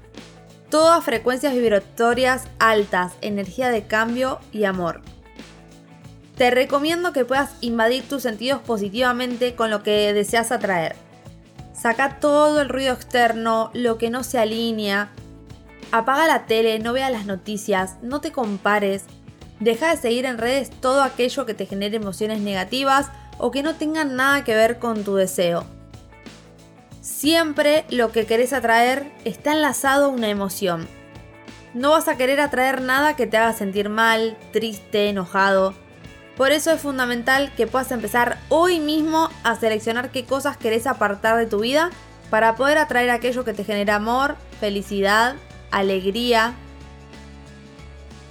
todas 0.69 1.03
frecuencias 1.03 1.53
vibratorias 1.53 2.47
altas, 2.59 3.13
energía 3.21 3.69
de 3.69 3.87
cambio 3.87 4.39
y 4.51 4.65
amor. 4.65 5.01
Te 6.37 6.51
recomiendo 6.51 7.13
que 7.13 7.25
puedas 7.25 7.51
invadir 7.61 8.07
tus 8.07 8.23
sentidos 8.23 8.61
positivamente 8.61 9.55
con 9.55 9.69
lo 9.71 9.83
que 9.83 10.13
deseas 10.13 10.51
atraer. 10.51 10.95
Saca 11.73 12.19
todo 12.19 12.61
el 12.61 12.69
ruido 12.69 12.93
externo, 12.93 13.71
lo 13.73 13.97
que 13.97 14.09
no 14.09 14.23
se 14.23 14.39
alinea. 14.39 15.11
Apaga 15.91 16.27
la 16.27 16.45
tele, 16.45 16.79
no 16.79 16.93
veas 16.93 17.11
las 17.11 17.25
noticias, 17.25 17.95
no 18.01 18.21
te 18.21 18.31
compares. 18.31 19.05
Deja 19.59 19.89
de 19.89 19.97
seguir 19.97 20.25
en 20.25 20.37
redes 20.37 20.69
todo 20.69 21.03
aquello 21.03 21.45
que 21.45 21.53
te 21.53 21.65
genere 21.65 21.97
emociones 21.97 22.39
negativas 22.39 23.09
o 23.37 23.51
que 23.51 23.63
no 23.63 23.75
tengan 23.75 24.15
nada 24.15 24.43
que 24.43 24.55
ver 24.55 24.79
con 24.79 25.03
tu 25.03 25.15
deseo. 25.15 25.65
Siempre 27.01 27.85
lo 27.89 28.11
que 28.11 28.25
querés 28.25 28.51
atraer 28.51 29.11
está 29.23 29.53
enlazado 29.53 30.05
a 30.05 30.09
una 30.09 30.27
emoción. 30.29 30.87
No 31.73 31.91
vas 31.91 32.07
a 32.07 32.17
querer 32.17 32.39
atraer 32.39 32.81
nada 32.81 33.15
que 33.15 33.27
te 33.27 33.37
haga 33.37 33.53
sentir 33.53 33.89
mal, 33.89 34.37
triste, 34.51 35.09
enojado. 35.09 35.73
Por 36.35 36.51
eso 36.51 36.71
es 36.71 36.81
fundamental 36.81 37.53
que 37.55 37.67
puedas 37.67 37.91
empezar 37.91 38.37
hoy 38.49 38.79
mismo 38.79 39.29
a 39.43 39.55
seleccionar 39.55 40.11
qué 40.11 40.25
cosas 40.25 40.57
querés 40.57 40.87
apartar 40.87 41.37
de 41.37 41.45
tu 41.45 41.59
vida 41.59 41.91
para 42.29 42.55
poder 42.55 42.77
atraer 42.77 43.09
aquello 43.09 43.45
que 43.45 43.53
te 43.53 43.63
genera 43.63 43.95
amor, 43.95 44.35
felicidad, 44.59 45.35
alegría, 45.77 46.55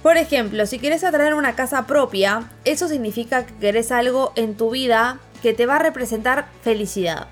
por 0.05 0.17
ejemplo, 0.17 0.67
si 0.67 0.77
quieres 0.77 1.03
atraer 1.03 1.33
una 1.33 1.55
casa 1.55 1.87
propia, 1.87 2.51
eso 2.63 2.87
significa 2.87 3.47
que 3.47 3.55
querés 3.55 3.91
algo 3.91 4.33
en 4.35 4.55
tu 4.55 4.69
vida 4.69 5.19
que 5.41 5.53
te 5.53 5.65
va 5.65 5.77
a 5.77 5.79
representar 5.79 6.47
felicidad. 6.61 7.27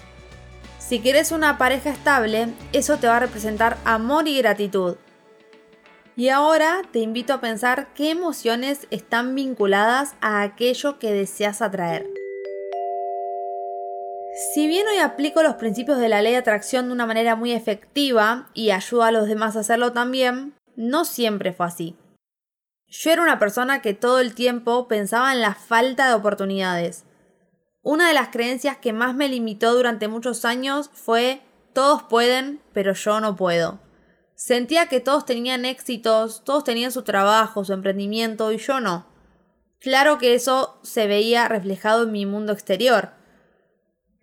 Si 0.80 1.00
quieres 1.00 1.32
una 1.32 1.60
pareja 1.60 1.92
estable, 1.92 2.48
eso 2.72 2.98
te 2.98 3.06
va 3.06 3.18
a 3.18 3.20
representar 3.20 3.78
amor 3.86 4.28
y 4.28 4.40
gratitud. 4.40 4.96
Y 6.16 6.30
ahora 6.30 6.82
te 6.92 6.98
invito 6.98 7.34
a 7.34 7.42
pensar 7.42 7.90
qué 7.94 8.10
emociones 8.10 8.88
están 8.90 9.36
vinculadas 9.36 10.16
a 10.22 10.42
aquello 10.42 10.98
que 10.98 11.14
deseas 11.14 11.62
atraer. 11.62 12.23
Si 14.36 14.68
bien 14.68 14.88
hoy 14.88 14.98
aplico 14.98 15.44
los 15.44 15.56
principios 15.56 16.00
de 16.00 16.10
la 16.10 16.24
ley 16.24 16.32
de 16.32 16.40
atracción 16.40 16.88
de 16.88 16.94
una 16.94 17.06
manera 17.06 17.36
muy 17.36 17.52
efectiva 17.52 18.50
y 18.56 18.72
ayuda 18.72 19.08
a 19.08 19.12
los 19.12 19.28
demás 19.28 19.56
a 19.56 19.60
hacerlo 19.60 19.92
también, 19.94 20.56
no 20.76 21.06
siempre 21.06 21.54
fue 21.54 21.68
así. 21.68 21.96
Yo 22.88 23.12
era 23.12 23.22
una 23.22 23.38
persona 23.38 23.84
que 23.84 23.94
todo 23.94 24.20
el 24.20 24.34
tiempo 24.34 24.88
pensaba 24.88 25.34
en 25.34 25.42
la 25.42 25.54
falta 25.54 26.08
de 26.08 26.16
oportunidades. 26.16 27.06
Una 27.84 28.08
de 28.08 28.16
las 28.16 28.30
creencias 28.30 28.78
que 28.78 28.92
más 28.92 29.14
me 29.14 29.30
limitó 29.30 29.76
durante 29.76 30.08
muchos 30.08 30.46
años 30.46 30.90
fue 30.94 31.42
todos 31.74 32.02
pueden, 32.02 32.60
pero 32.74 32.94
yo 32.94 33.20
no 33.20 33.36
puedo. 33.36 33.82
Sentía 34.36 34.88
que 34.88 35.00
todos 35.00 35.26
tenían 35.26 35.64
éxitos, 35.64 36.44
todos 36.44 36.64
tenían 36.64 36.92
su 36.92 37.04
trabajo, 37.04 37.64
su 37.64 37.74
emprendimiento 37.74 38.52
y 38.52 38.58
yo 38.58 38.80
no. 38.80 39.06
Claro 39.80 40.18
que 40.18 40.34
eso 40.34 40.80
se 40.82 41.06
veía 41.06 41.48
reflejado 41.48 42.04
en 42.04 42.12
mi 42.12 42.26
mundo 42.26 42.52
exterior. 42.52 43.12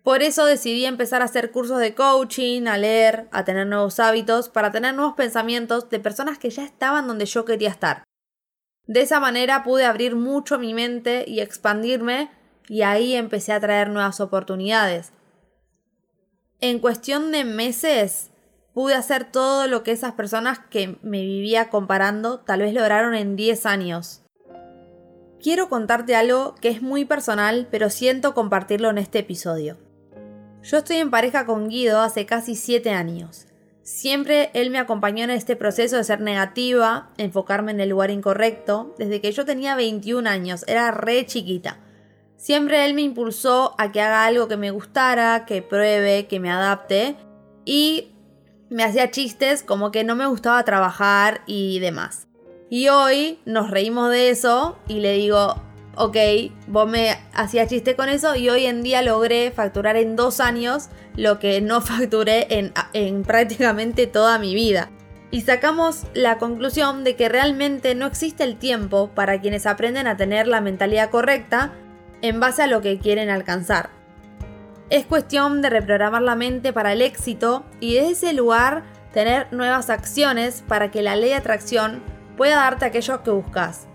Por 0.03 0.23
eso 0.23 0.45
decidí 0.45 0.85
empezar 0.85 1.21
a 1.21 1.25
hacer 1.25 1.51
cursos 1.51 1.79
de 1.79 1.93
coaching, 1.93 2.67
a 2.67 2.77
leer, 2.77 3.27
a 3.31 3.45
tener 3.45 3.67
nuevos 3.67 3.99
hábitos, 3.99 4.49
para 4.49 4.71
tener 4.71 4.95
nuevos 4.95 5.13
pensamientos 5.13 5.89
de 5.89 5.99
personas 5.99 6.39
que 6.39 6.49
ya 6.49 6.63
estaban 6.63 7.07
donde 7.07 7.25
yo 7.25 7.45
quería 7.45 7.69
estar. 7.69 8.03
De 8.87 9.01
esa 9.01 9.19
manera 9.19 9.63
pude 9.63 9.85
abrir 9.85 10.15
mucho 10.15 10.57
mi 10.57 10.73
mente 10.73 11.23
y 11.27 11.39
expandirme 11.39 12.31
y 12.67 12.81
ahí 12.81 13.15
empecé 13.15 13.53
a 13.53 13.59
traer 13.59 13.89
nuevas 13.89 14.19
oportunidades. 14.19 15.11
En 16.61 16.79
cuestión 16.79 17.31
de 17.31 17.43
meses 17.43 18.31
pude 18.73 18.95
hacer 18.95 19.31
todo 19.31 19.67
lo 19.67 19.83
que 19.83 19.91
esas 19.91 20.13
personas 20.13 20.59
que 20.59 20.97
me 21.03 21.21
vivía 21.21 21.69
comparando 21.69 22.39
tal 22.39 22.61
vez 22.61 22.73
lograron 22.73 23.13
en 23.13 23.35
10 23.35 23.65
años. 23.67 24.23
Quiero 25.41 25.69
contarte 25.69 26.15
algo 26.15 26.55
que 26.55 26.69
es 26.69 26.81
muy 26.81 27.05
personal, 27.05 27.67
pero 27.69 27.89
siento 27.89 28.33
compartirlo 28.33 28.89
en 28.89 28.97
este 28.97 29.19
episodio. 29.19 29.90
Yo 30.63 30.77
estoy 30.77 30.97
en 30.97 31.09
pareja 31.09 31.45
con 31.45 31.69
Guido 31.69 32.01
hace 32.01 32.25
casi 32.25 32.55
7 32.55 32.91
años. 32.91 33.47
Siempre 33.81 34.51
él 34.53 34.69
me 34.69 34.77
acompañó 34.77 35.23
en 35.23 35.31
este 35.31 35.55
proceso 35.55 35.97
de 35.97 36.03
ser 36.03 36.21
negativa, 36.21 37.09
enfocarme 37.17 37.71
en 37.71 37.79
el 37.79 37.89
lugar 37.89 38.11
incorrecto, 38.11 38.93
desde 38.99 39.21
que 39.21 39.31
yo 39.31 39.43
tenía 39.43 39.75
21 39.75 40.29
años, 40.29 40.63
era 40.67 40.91
re 40.91 41.25
chiquita. 41.25 41.79
Siempre 42.37 42.85
él 42.85 42.93
me 42.93 43.01
impulsó 43.01 43.73
a 43.79 43.91
que 43.91 44.01
haga 44.01 44.25
algo 44.25 44.47
que 44.47 44.57
me 44.57 44.69
gustara, 44.69 45.45
que 45.45 45.63
pruebe, 45.63 46.27
que 46.27 46.39
me 46.39 46.51
adapte 46.51 47.15
y 47.65 48.11
me 48.69 48.83
hacía 48.83 49.11
chistes 49.11 49.63
como 49.63 49.91
que 49.91 50.03
no 50.03 50.15
me 50.15 50.27
gustaba 50.27 50.63
trabajar 50.63 51.41
y 51.47 51.79
demás. 51.79 52.27
Y 52.69 52.87
hoy 52.87 53.39
nos 53.45 53.69
reímos 53.69 54.11
de 54.11 54.29
eso 54.29 54.77
y 54.87 55.01
le 55.01 55.13
digo, 55.13 55.55
ok, 55.95 56.17
vos 56.67 56.89
me 56.89 57.17
hacías 57.33 57.69
chiste 57.69 57.95
con 57.95 58.09
eso 58.09 58.35
y 58.35 58.49
hoy 58.49 58.65
en 58.65 58.83
día 58.83 59.01
logré 59.01 59.51
facturar 59.51 59.97
en 59.97 60.15
dos 60.15 60.39
años 60.39 60.89
lo 61.15 61.39
que 61.39 61.61
no 61.61 61.81
facturé 61.81 62.47
en, 62.93 63.23
prácticamente 63.23 64.07
toda 64.07 64.39
mi 64.39 64.55
vida. 64.55 64.89
Y 65.31 65.41
sacamos 65.41 66.03
la 66.13 66.37
conclusión 66.37 67.05
de 67.05 67.15
que 67.15 67.29
realmente 67.29 67.95
no 67.95 68.05
existe 68.05 68.43
el 68.43 68.57
tiempo 68.57 69.11
para 69.15 69.39
quienes 69.39 69.65
aprenden 69.65 70.07
a 70.07 70.17
tener 70.17 70.47
la 70.47 70.59
mentalidad 70.59 71.09
correcta 71.09 71.73
en 72.21 72.39
base 72.39 72.63
a 72.63 72.67
lo 72.67 72.81
que 72.81 72.99
quieren 72.99 73.29
alcanzar. 73.29 73.89
Es 74.89 75.05
cuestión 75.05 75.61
de 75.61 75.69
reprogramar 75.69 76.21
la 76.21 76.35
mente 76.35 76.73
para 76.73 76.91
el 76.91 77.01
éxito 77.01 77.63
y 77.79 77.95
desde 77.95 78.11
ese 78.11 78.33
lugar 78.33 78.83
tener 79.13 79.47
nuevas 79.53 79.89
acciones 79.89 80.65
para 80.67 80.91
que 80.91 81.01
la 81.01 81.15
ley 81.15 81.29
de 81.29 81.35
atracción 81.35 82.03
pueda 82.35 82.57
darte 82.57 82.85
aquello 82.85 83.23
que 83.23 83.31
buscas. 83.31 83.87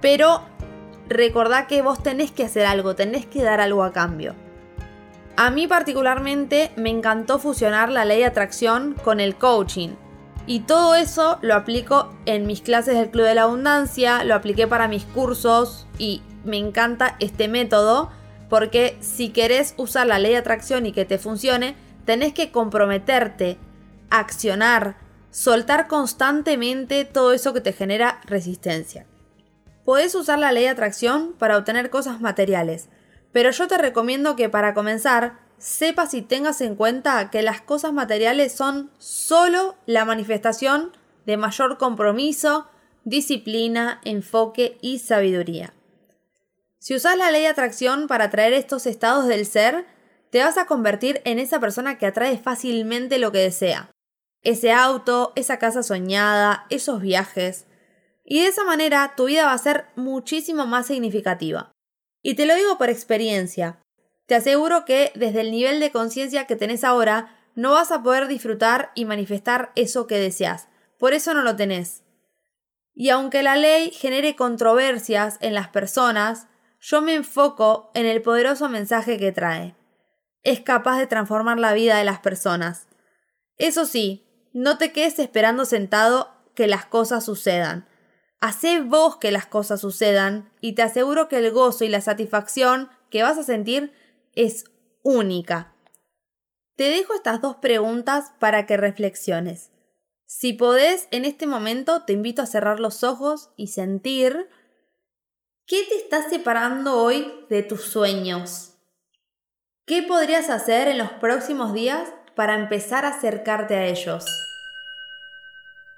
Pero 0.00 0.42
recordá 1.08 1.66
que 1.66 1.82
vos 1.82 2.02
tenés 2.02 2.30
que 2.30 2.44
hacer 2.44 2.66
algo, 2.66 2.94
tenés 2.94 3.26
que 3.26 3.42
dar 3.42 3.60
algo 3.60 3.82
a 3.84 3.92
cambio. 3.92 4.34
A 5.36 5.50
mí 5.50 5.66
particularmente 5.66 6.70
me 6.76 6.90
encantó 6.90 7.38
fusionar 7.38 7.90
la 7.90 8.04
ley 8.04 8.18
de 8.18 8.26
atracción 8.26 8.94
con 9.02 9.18
el 9.18 9.34
coaching. 9.34 9.90
Y 10.46 10.60
todo 10.60 10.94
eso 10.94 11.38
lo 11.42 11.54
aplico 11.54 12.12
en 12.26 12.46
mis 12.46 12.60
clases 12.60 12.96
del 12.96 13.10
Club 13.10 13.24
de 13.24 13.34
la 13.34 13.42
Abundancia, 13.42 14.24
lo 14.24 14.34
apliqué 14.34 14.66
para 14.66 14.88
mis 14.88 15.04
cursos 15.04 15.86
y 15.98 16.22
me 16.44 16.58
encanta 16.58 17.16
este 17.18 17.48
método 17.48 18.10
porque 18.50 18.96
si 19.00 19.30
querés 19.30 19.74
usar 19.78 20.06
la 20.06 20.18
ley 20.18 20.32
de 20.32 20.38
atracción 20.38 20.86
y 20.86 20.92
que 20.92 21.06
te 21.06 21.18
funcione, 21.18 21.74
tenés 22.04 22.34
que 22.34 22.52
comprometerte, 22.52 23.58
accionar, 24.10 24.96
soltar 25.30 25.88
constantemente 25.88 27.04
todo 27.04 27.32
eso 27.32 27.52
que 27.52 27.60
te 27.60 27.72
genera 27.72 28.20
resistencia. 28.26 29.06
Podés 29.84 30.14
usar 30.14 30.38
la 30.38 30.52
ley 30.52 30.64
de 30.64 30.70
atracción 30.70 31.34
para 31.38 31.58
obtener 31.58 31.90
cosas 31.90 32.20
materiales, 32.20 32.88
pero 33.32 33.50
yo 33.50 33.68
te 33.68 33.76
recomiendo 33.76 34.36
que 34.36 34.48
para 34.48 34.72
comenzar 34.72 35.38
sepas 35.58 36.14
y 36.14 36.22
tengas 36.22 36.60
en 36.60 36.74
cuenta 36.74 37.30
que 37.30 37.42
las 37.42 37.60
cosas 37.60 37.92
materiales 37.92 38.52
son 38.52 38.90
solo 38.98 39.76
la 39.86 40.04
manifestación 40.04 40.92
de 41.26 41.36
mayor 41.36 41.78
compromiso, 41.78 42.66
disciplina, 43.04 44.00
enfoque 44.04 44.78
y 44.80 44.98
sabiduría. 45.00 45.74
Si 46.78 46.94
usas 46.94 47.16
la 47.16 47.30
ley 47.30 47.42
de 47.42 47.48
atracción 47.48 48.06
para 48.08 48.24
atraer 48.24 48.52
estos 48.52 48.86
estados 48.86 49.26
del 49.26 49.46
ser, 49.46 49.86
te 50.30 50.40
vas 50.40 50.58
a 50.58 50.66
convertir 50.66 51.20
en 51.24 51.38
esa 51.38 51.60
persona 51.60 51.96
que 51.96 52.06
atrae 52.06 52.38
fácilmente 52.38 53.18
lo 53.18 53.32
que 53.32 53.38
desea. 53.38 53.90
Ese 54.42 54.72
auto, 54.72 55.32
esa 55.36 55.58
casa 55.58 55.82
soñada, 55.82 56.66
esos 56.68 57.00
viajes, 57.00 57.66
y 58.24 58.40
de 58.40 58.48
esa 58.48 58.64
manera 58.64 59.14
tu 59.16 59.26
vida 59.26 59.44
va 59.44 59.52
a 59.52 59.58
ser 59.58 59.86
muchísimo 59.96 60.66
más 60.66 60.86
significativa. 60.86 61.72
Y 62.22 62.34
te 62.34 62.46
lo 62.46 62.54
digo 62.54 62.78
por 62.78 62.88
experiencia. 62.88 63.82
Te 64.26 64.34
aseguro 64.34 64.86
que 64.86 65.12
desde 65.14 65.42
el 65.42 65.50
nivel 65.50 65.78
de 65.78 65.92
conciencia 65.92 66.46
que 66.46 66.56
tenés 66.56 66.82
ahora, 66.82 67.38
no 67.54 67.72
vas 67.72 67.92
a 67.92 68.02
poder 68.02 68.26
disfrutar 68.26 68.90
y 68.94 69.04
manifestar 69.04 69.72
eso 69.76 70.06
que 70.06 70.18
deseas. 70.18 70.68
Por 70.98 71.12
eso 71.12 71.34
no 71.34 71.42
lo 71.42 71.54
tenés. 71.54 72.02
Y 72.94 73.10
aunque 73.10 73.42
la 73.42 73.56
ley 73.56 73.90
genere 73.90 74.36
controversias 74.36 75.36
en 75.40 75.52
las 75.54 75.68
personas, 75.68 76.46
yo 76.80 77.02
me 77.02 77.14
enfoco 77.14 77.90
en 77.94 78.06
el 78.06 78.22
poderoso 78.22 78.68
mensaje 78.68 79.18
que 79.18 79.32
trae. 79.32 79.76
Es 80.42 80.60
capaz 80.60 80.98
de 80.98 81.06
transformar 81.06 81.58
la 81.58 81.74
vida 81.74 81.98
de 81.98 82.04
las 82.04 82.20
personas. 82.20 82.86
Eso 83.56 83.84
sí, 83.84 84.26
no 84.52 84.78
te 84.78 84.92
quedes 84.92 85.18
esperando 85.18 85.64
sentado 85.64 86.30
que 86.54 86.66
las 86.66 86.86
cosas 86.86 87.24
sucedan. 87.24 87.86
Hacé 88.40 88.80
vos 88.80 89.16
que 89.16 89.30
las 89.30 89.46
cosas 89.46 89.80
sucedan 89.80 90.50
y 90.60 90.74
te 90.74 90.82
aseguro 90.82 91.28
que 91.28 91.38
el 91.38 91.50
gozo 91.50 91.84
y 91.84 91.88
la 91.88 92.00
satisfacción 92.00 92.90
que 93.10 93.22
vas 93.22 93.38
a 93.38 93.42
sentir 93.42 93.92
es 94.34 94.64
única. 95.02 95.74
Te 96.76 96.84
dejo 96.84 97.14
estas 97.14 97.40
dos 97.40 97.56
preguntas 97.56 98.32
para 98.38 98.66
que 98.66 98.76
reflexiones. 98.76 99.70
Si 100.26 100.52
podés, 100.52 101.06
en 101.10 101.24
este 101.24 101.46
momento 101.46 102.02
te 102.02 102.12
invito 102.12 102.42
a 102.42 102.46
cerrar 102.46 102.80
los 102.80 103.04
ojos 103.04 103.50
y 103.56 103.68
sentir 103.68 104.48
qué 105.66 105.84
te 105.88 105.96
está 105.96 106.28
separando 106.28 107.00
hoy 107.00 107.46
de 107.48 107.62
tus 107.62 107.82
sueños. 107.82 108.72
¿Qué 109.86 110.02
podrías 110.02 110.50
hacer 110.50 110.88
en 110.88 110.98
los 110.98 111.10
próximos 111.12 111.72
días 111.72 112.08
para 112.34 112.54
empezar 112.54 113.04
a 113.04 113.16
acercarte 113.16 113.76
a 113.76 113.86
ellos? 113.86 114.24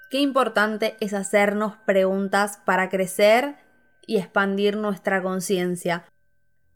Qué 0.09 0.19
importante 0.19 0.95
es 1.01 1.13
hacernos 1.13 1.75
preguntas 1.85 2.59
para 2.65 2.89
crecer 2.89 3.57
y 4.05 4.17
expandir 4.17 4.77
nuestra 4.77 5.21
conciencia. 5.21 6.05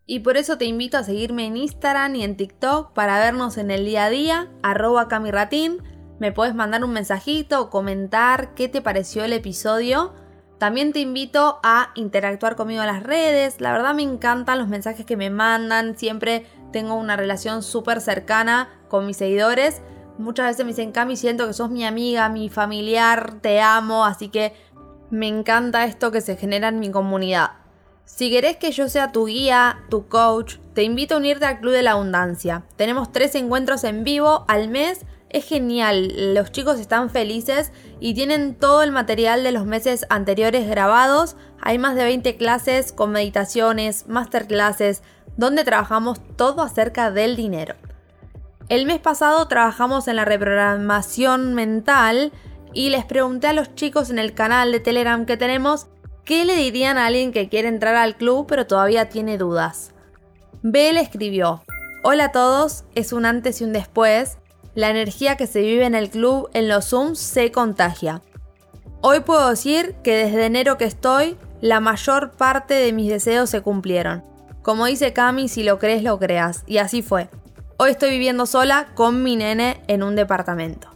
Y 0.05 0.19
por 0.19 0.35
eso 0.35 0.57
te 0.57 0.65
invito 0.65 0.97
a 0.97 1.03
seguirme 1.03 1.45
en 1.45 1.55
Instagram 1.55 2.15
y 2.15 2.23
en 2.25 2.35
TikTok 2.35 2.91
para 2.93 3.19
vernos 3.19 3.57
en 3.57 3.71
el 3.71 3.85
día 3.85 4.05
a 4.05 4.09
día, 4.09 4.51
arroba 4.63 5.07
camiratín. 5.07 5.81
Me 6.19 6.33
puedes 6.33 6.53
mandar 6.53 6.83
un 6.83 6.91
mensajito 6.91 7.61
o 7.61 7.69
comentar 7.69 8.53
qué 8.53 8.67
te 8.67 8.81
pareció 8.81 9.23
el 9.23 9.31
episodio. 9.31 10.13
También 10.57 10.91
te 10.91 10.99
invito 10.99 11.59
a 11.63 11.91
interactuar 11.95 12.57
conmigo 12.57 12.81
en 12.81 12.87
las 12.87 13.01
redes. 13.01 13.61
La 13.61 13.71
verdad 13.71 13.95
me 13.95 14.03
encantan 14.03 14.59
los 14.59 14.67
mensajes 14.67 15.05
que 15.05 15.15
me 15.15 15.29
mandan. 15.29 15.97
Siempre 15.97 16.45
tengo 16.73 16.95
una 16.95 17.15
relación 17.15 17.63
súper 17.63 18.01
cercana 18.01 18.67
con 18.89 19.05
mis 19.05 19.17
seguidores. 19.17 19.81
Muchas 20.17 20.47
veces 20.47 20.65
me 20.65 20.71
dicen, 20.71 20.91
Cami, 20.91 21.15
siento 21.15 21.47
que 21.47 21.53
sos 21.53 21.69
mi 21.69 21.85
amiga, 21.85 22.29
mi 22.29 22.49
familiar, 22.49 23.35
te 23.41 23.61
amo, 23.61 24.05
así 24.05 24.29
que 24.29 24.53
me 25.09 25.27
encanta 25.27 25.85
esto 25.85 26.11
que 26.11 26.21
se 26.21 26.37
genera 26.37 26.69
en 26.69 26.79
mi 26.79 26.91
comunidad. 26.91 27.51
Si 28.05 28.29
querés 28.29 28.57
que 28.57 28.71
yo 28.71 28.89
sea 28.89 29.11
tu 29.11 29.25
guía, 29.25 29.79
tu 29.89 30.07
coach, 30.07 30.57
te 30.73 30.83
invito 30.83 31.15
a 31.15 31.17
unirte 31.17 31.45
al 31.45 31.59
Club 31.59 31.71
de 31.71 31.81
la 31.81 31.91
Abundancia. 31.91 32.63
Tenemos 32.75 33.11
tres 33.11 33.35
encuentros 33.35 33.83
en 33.83 34.03
vivo 34.03 34.45
al 34.47 34.69
mes. 34.69 35.05
Es 35.29 35.45
genial, 35.45 36.33
los 36.33 36.51
chicos 36.51 36.79
están 36.79 37.09
felices 37.09 37.71
y 38.01 38.13
tienen 38.13 38.53
todo 38.53 38.83
el 38.83 38.91
material 38.91 39.43
de 39.43 39.53
los 39.53 39.65
meses 39.65 40.05
anteriores 40.09 40.67
grabados. 40.67 41.37
Hay 41.61 41.77
más 41.77 41.95
de 41.95 42.03
20 42.03 42.35
clases 42.35 42.91
con 42.91 43.11
meditaciones, 43.11 44.07
masterclasses, 44.07 45.03
donde 45.37 45.63
trabajamos 45.63 46.19
todo 46.35 46.61
acerca 46.61 47.11
del 47.11 47.37
dinero. 47.37 47.75
El 48.71 48.85
mes 48.85 48.99
pasado 48.99 49.49
trabajamos 49.49 50.07
en 50.07 50.15
la 50.15 50.23
reprogramación 50.23 51.53
mental 51.55 52.31
y 52.71 52.89
les 52.89 53.03
pregunté 53.03 53.47
a 53.47 53.53
los 53.53 53.75
chicos 53.75 54.09
en 54.09 54.17
el 54.17 54.33
canal 54.33 54.71
de 54.71 54.79
Telegram 54.79 55.25
que 55.25 55.35
tenemos 55.35 55.87
qué 56.23 56.45
le 56.45 56.55
dirían 56.55 56.97
a 56.97 57.07
alguien 57.07 57.33
que 57.33 57.49
quiere 57.49 57.67
entrar 57.67 57.95
al 57.95 58.15
club 58.15 58.45
pero 58.47 58.67
todavía 58.67 59.09
tiene 59.09 59.37
dudas. 59.37 59.91
Bel 60.61 60.95
escribió, 60.95 61.63
Hola 62.01 62.23
a 62.27 62.31
todos, 62.31 62.85
es 62.95 63.11
un 63.11 63.25
antes 63.25 63.59
y 63.59 63.65
un 63.65 63.73
después. 63.73 64.37
La 64.73 64.89
energía 64.89 65.35
que 65.35 65.47
se 65.47 65.59
vive 65.59 65.83
en 65.83 65.93
el 65.93 66.09
club 66.09 66.49
en 66.53 66.69
los 66.69 66.91
Zooms 66.91 67.19
se 67.19 67.51
contagia. 67.51 68.21
Hoy 69.01 69.19
puedo 69.19 69.49
decir 69.49 69.95
que 70.01 70.15
desde 70.15 70.45
enero 70.45 70.77
que 70.77 70.85
estoy, 70.85 71.35
la 71.59 71.81
mayor 71.81 72.31
parte 72.31 72.75
de 72.75 72.93
mis 72.93 73.09
deseos 73.09 73.49
se 73.49 73.59
cumplieron. 73.59 74.23
Como 74.61 74.85
dice 74.85 75.11
Cami, 75.11 75.49
si 75.49 75.63
lo 75.63 75.77
crees, 75.77 76.03
lo 76.03 76.17
creas. 76.19 76.63
Y 76.67 76.77
así 76.77 77.01
fue. 77.01 77.27
Hoy 77.83 77.89
estoy 77.89 78.11
viviendo 78.11 78.45
sola 78.45 78.89
con 78.93 79.23
mi 79.23 79.35
nene 79.35 79.81
en 79.87 80.03
un 80.03 80.15
departamento. 80.15 80.89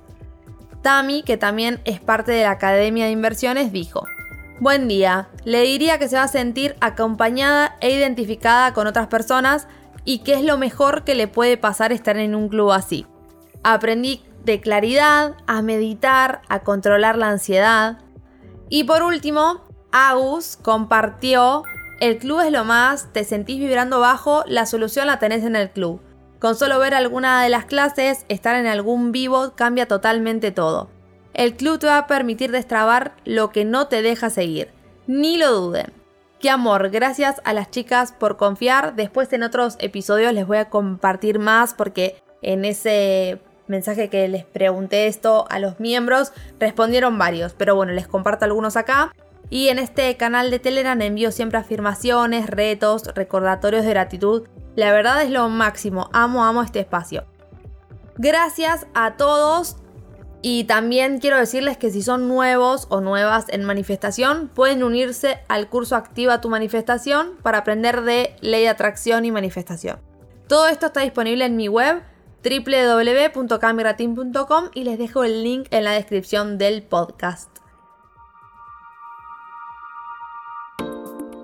Tami, 0.84 1.24
que 1.24 1.36
también 1.36 1.82
es 1.84 2.00
parte 2.00 2.32
de 2.32 2.43
la 2.43 2.52
Academia 2.52 3.06
de 3.06 3.12
Inversiones, 3.12 3.71
dijo, 3.71 4.06
Buen 4.60 4.88
día, 4.88 5.28
le 5.45 5.63
diría 5.63 5.98
que 5.98 6.08
se 6.08 6.17
va 6.17 6.21
a 6.21 6.28
sentir 6.28 6.76
acompañada 6.82 7.76
e 7.82 7.89
identificada 7.89 8.71
con 8.76 8.86
otras 8.86 9.08
personas 9.08 9.67
y 10.04 10.19
que 10.19 10.36
es 10.36 10.43
lo 10.43 10.60
mejor 10.60 11.04
que 11.04 11.15
le 11.15 11.28
puede 11.28 11.58
pasar 11.58 11.91
estar 11.91 12.17
en 12.17 12.36
un 12.36 12.50
club 12.50 12.69
así. 12.69 13.08
Aprendí 13.63 14.24
de 14.43 14.62
claridad, 14.62 15.34
a 15.48 15.63
meditar, 15.63 16.43
a 16.50 16.60
controlar 16.60 17.17
la 17.17 17.30
ansiedad. 17.30 17.98
Y 18.69 18.84
por 18.84 19.02
último, 19.02 19.63
Agus 19.91 20.56
compartió, 20.62 21.63
el 22.00 22.19
club 22.19 22.41
es 22.41 22.52
lo 22.52 22.63
más, 22.63 23.12
te 23.12 23.24
sentís 23.24 23.58
vibrando 23.58 24.00
bajo, 24.00 24.43
la 24.45 24.67
solución 24.67 25.08
la 25.08 25.17
tenés 25.17 25.43
en 25.45 25.56
el 25.56 25.71
club. 25.71 26.00
Con 26.39 26.56
solo 26.56 26.80
ver 26.80 26.93
alguna 26.93 27.43
de 27.43 27.50
las 27.50 27.65
clases, 27.65 28.26
estar 28.30 28.56
en 28.56 28.67
algún 28.67 29.12
vivo 29.12 29.54
cambia 29.56 29.88
totalmente 29.88 30.52
todo. 30.52 30.89
El 31.34 31.56
club 31.56 31.80
te 31.80 31.88
va 31.88 31.98
a 31.98 32.08
permitir 32.08 32.52
destrabar 32.52 33.13
lo 33.26 33.50
que 33.50 33.65
no 33.65 33.88
te 33.88 34.02
deja 34.02 34.30
seguir. 34.30 34.69
Ni 35.08 35.38
lo 35.38 35.52
duden. 35.52 35.91
Qué 36.39 36.50
amor, 36.50 36.89
gracias 36.89 37.41
a 37.43 37.54
las 37.54 37.71
chicas 37.71 38.12
por 38.12 38.38
confiar. 38.38 38.95
Después 38.95 39.32
en 39.34 39.43
otros 39.43 39.78
episodios 39.80 40.34
les 40.34 40.45
voy 40.45 40.58
a 40.58 40.69
compartir 40.69 41.39
más 41.39 41.74
porque 41.74 42.21
en 42.41 42.65
ese 42.65 43.39
mensaje 43.67 44.10
que 44.10 44.28
les 44.28 44.45
pregunté 44.45 45.08
esto 45.08 45.48
a 45.50 45.60
los 45.60 45.80
miembros 45.80 46.34
respondieron 46.60 47.17
varios. 47.17 47.54
Pero 47.54 47.76
bueno, 47.76 47.93
les 47.93 48.08
comparto 48.08 48.45
algunos 48.45 48.76
acá. 48.76 49.12
Y 49.50 49.70
en 49.70 49.80
este 49.80 50.16
canal 50.18 50.52
de 50.52 50.60
Telegram 50.60 51.00
envío 51.02 51.32
siempre 51.32 51.60
afirmaciones, 51.60 52.48
retos, 52.48 53.04
recordatorios 53.16 53.84
de 53.84 53.92
gratitud 53.92 54.48
la 54.76 54.92
verdad 54.92 55.24
es 55.24 55.32
lo 55.32 55.50
máximo. 55.50 56.10
Amo, 56.12 56.44
amo 56.44 56.62
este 56.62 56.82
espacio. 56.82 57.24
Gracias 58.18 58.86
a 58.94 59.16
todos. 59.16 59.78
Y 60.42 60.66
también 60.66 61.20
quiero 61.20 61.38
decirles 61.38 61.78
que 61.78 61.90
si 61.90 62.02
son 62.04 62.28
nuevos 62.28 62.88
o 62.90 63.00
nuevas 63.02 63.46
en 63.50 63.64
manifestación, 63.64 64.52
pueden 64.54 64.84
unirse 64.84 65.40
al 65.48 65.70
curso 65.70 65.96
Activa 65.96 66.40
tu 66.40 66.50
manifestación 66.50 67.38
para 67.42 67.58
aprender 67.60 68.04
de 68.04 68.36
ley 68.42 68.62
de 68.64 68.70
atracción 68.70 69.26
y 69.26 69.32
manifestación. 69.32 69.98
Todo 70.48 70.68
esto 70.68 70.86
está 70.88 71.02
disponible 71.02 71.46
en 71.46 71.56
mi 71.56 71.68
web 71.68 72.04
www.camigratin.com 72.44 74.66
y 74.76 74.84
les 74.84 75.00
dejo 75.00 75.24
el 75.24 75.44
link 75.44 75.68
en 75.72 75.84
la 75.84 75.94
descripción 75.94 76.60
del 76.60 76.84
podcast. 76.84 77.55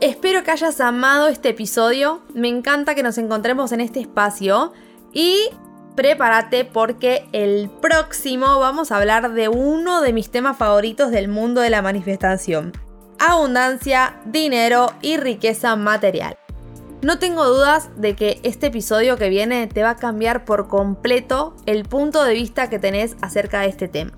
Espero 0.01 0.43
que 0.43 0.49
hayas 0.49 0.81
amado 0.81 1.27
este 1.27 1.49
episodio. 1.49 2.23
Me 2.33 2.47
encanta 2.47 2.95
que 2.95 3.03
nos 3.03 3.19
encontremos 3.19 3.71
en 3.71 3.81
este 3.81 3.99
espacio. 3.99 4.73
Y 5.13 5.49
prepárate 5.95 6.65
porque 6.65 7.27
el 7.33 7.69
próximo 7.69 8.59
vamos 8.59 8.91
a 8.91 8.97
hablar 8.97 9.33
de 9.33 9.47
uno 9.47 10.01
de 10.01 10.11
mis 10.11 10.31
temas 10.31 10.57
favoritos 10.57 11.11
del 11.11 11.27
mundo 11.27 11.61
de 11.61 11.69
la 11.69 11.83
manifestación. 11.83 12.73
Abundancia, 13.19 14.19
dinero 14.25 14.91
y 15.03 15.17
riqueza 15.17 15.75
material. 15.75 16.35
No 17.03 17.19
tengo 17.19 17.45
dudas 17.45 17.89
de 17.95 18.15
que 18.15 18.39
este 18.41 18.67
episodio 18.67 19.17
que 19.17 19.29
viene 19.29 19.67
te 19.67 19.83
va 19.83 19.91
a 19.91 19.95
cambiar 19.97 20.45
por 20.45 20.67
completo 20.67 21.55
el 21.67 21.83
punto 21.83 22.23
de 22.23 22.33
vista 22.33 22.71
que 22.71 22.79
tenés 22.79 23.15
acerca 23.21 23.61
de 23.61 23.67
este 23.67 23.87
tema. 23.87 24.13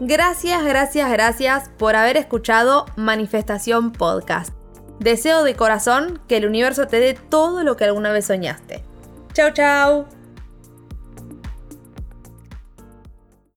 Gracias, 0.00 0.64
gracias, 0.64 1.08
gracias 1.08 1.70
por 1.78 1.94
haber 1.94 2.16
escuchado 2.16 2.86
Manifestación 2.96 3.92
Podcast. 3.92 4.63
Deseo 5.00 5.44
de 5.44 5.54
corazón 5.54 6.20
que 6.28 6.36
el 6.36 6.46
universo 6.46 6.86
te 6.86 7.00
dé 7.00 7.14
todo 7.14 7.62
lo 7.62 7.76
que 7.76 7.84
alguna 7.84 8.12
vez 8.12 8.26
soñaste. 8.26 8.82
Chau, 9.32 9.50
chau. 9.52 10.06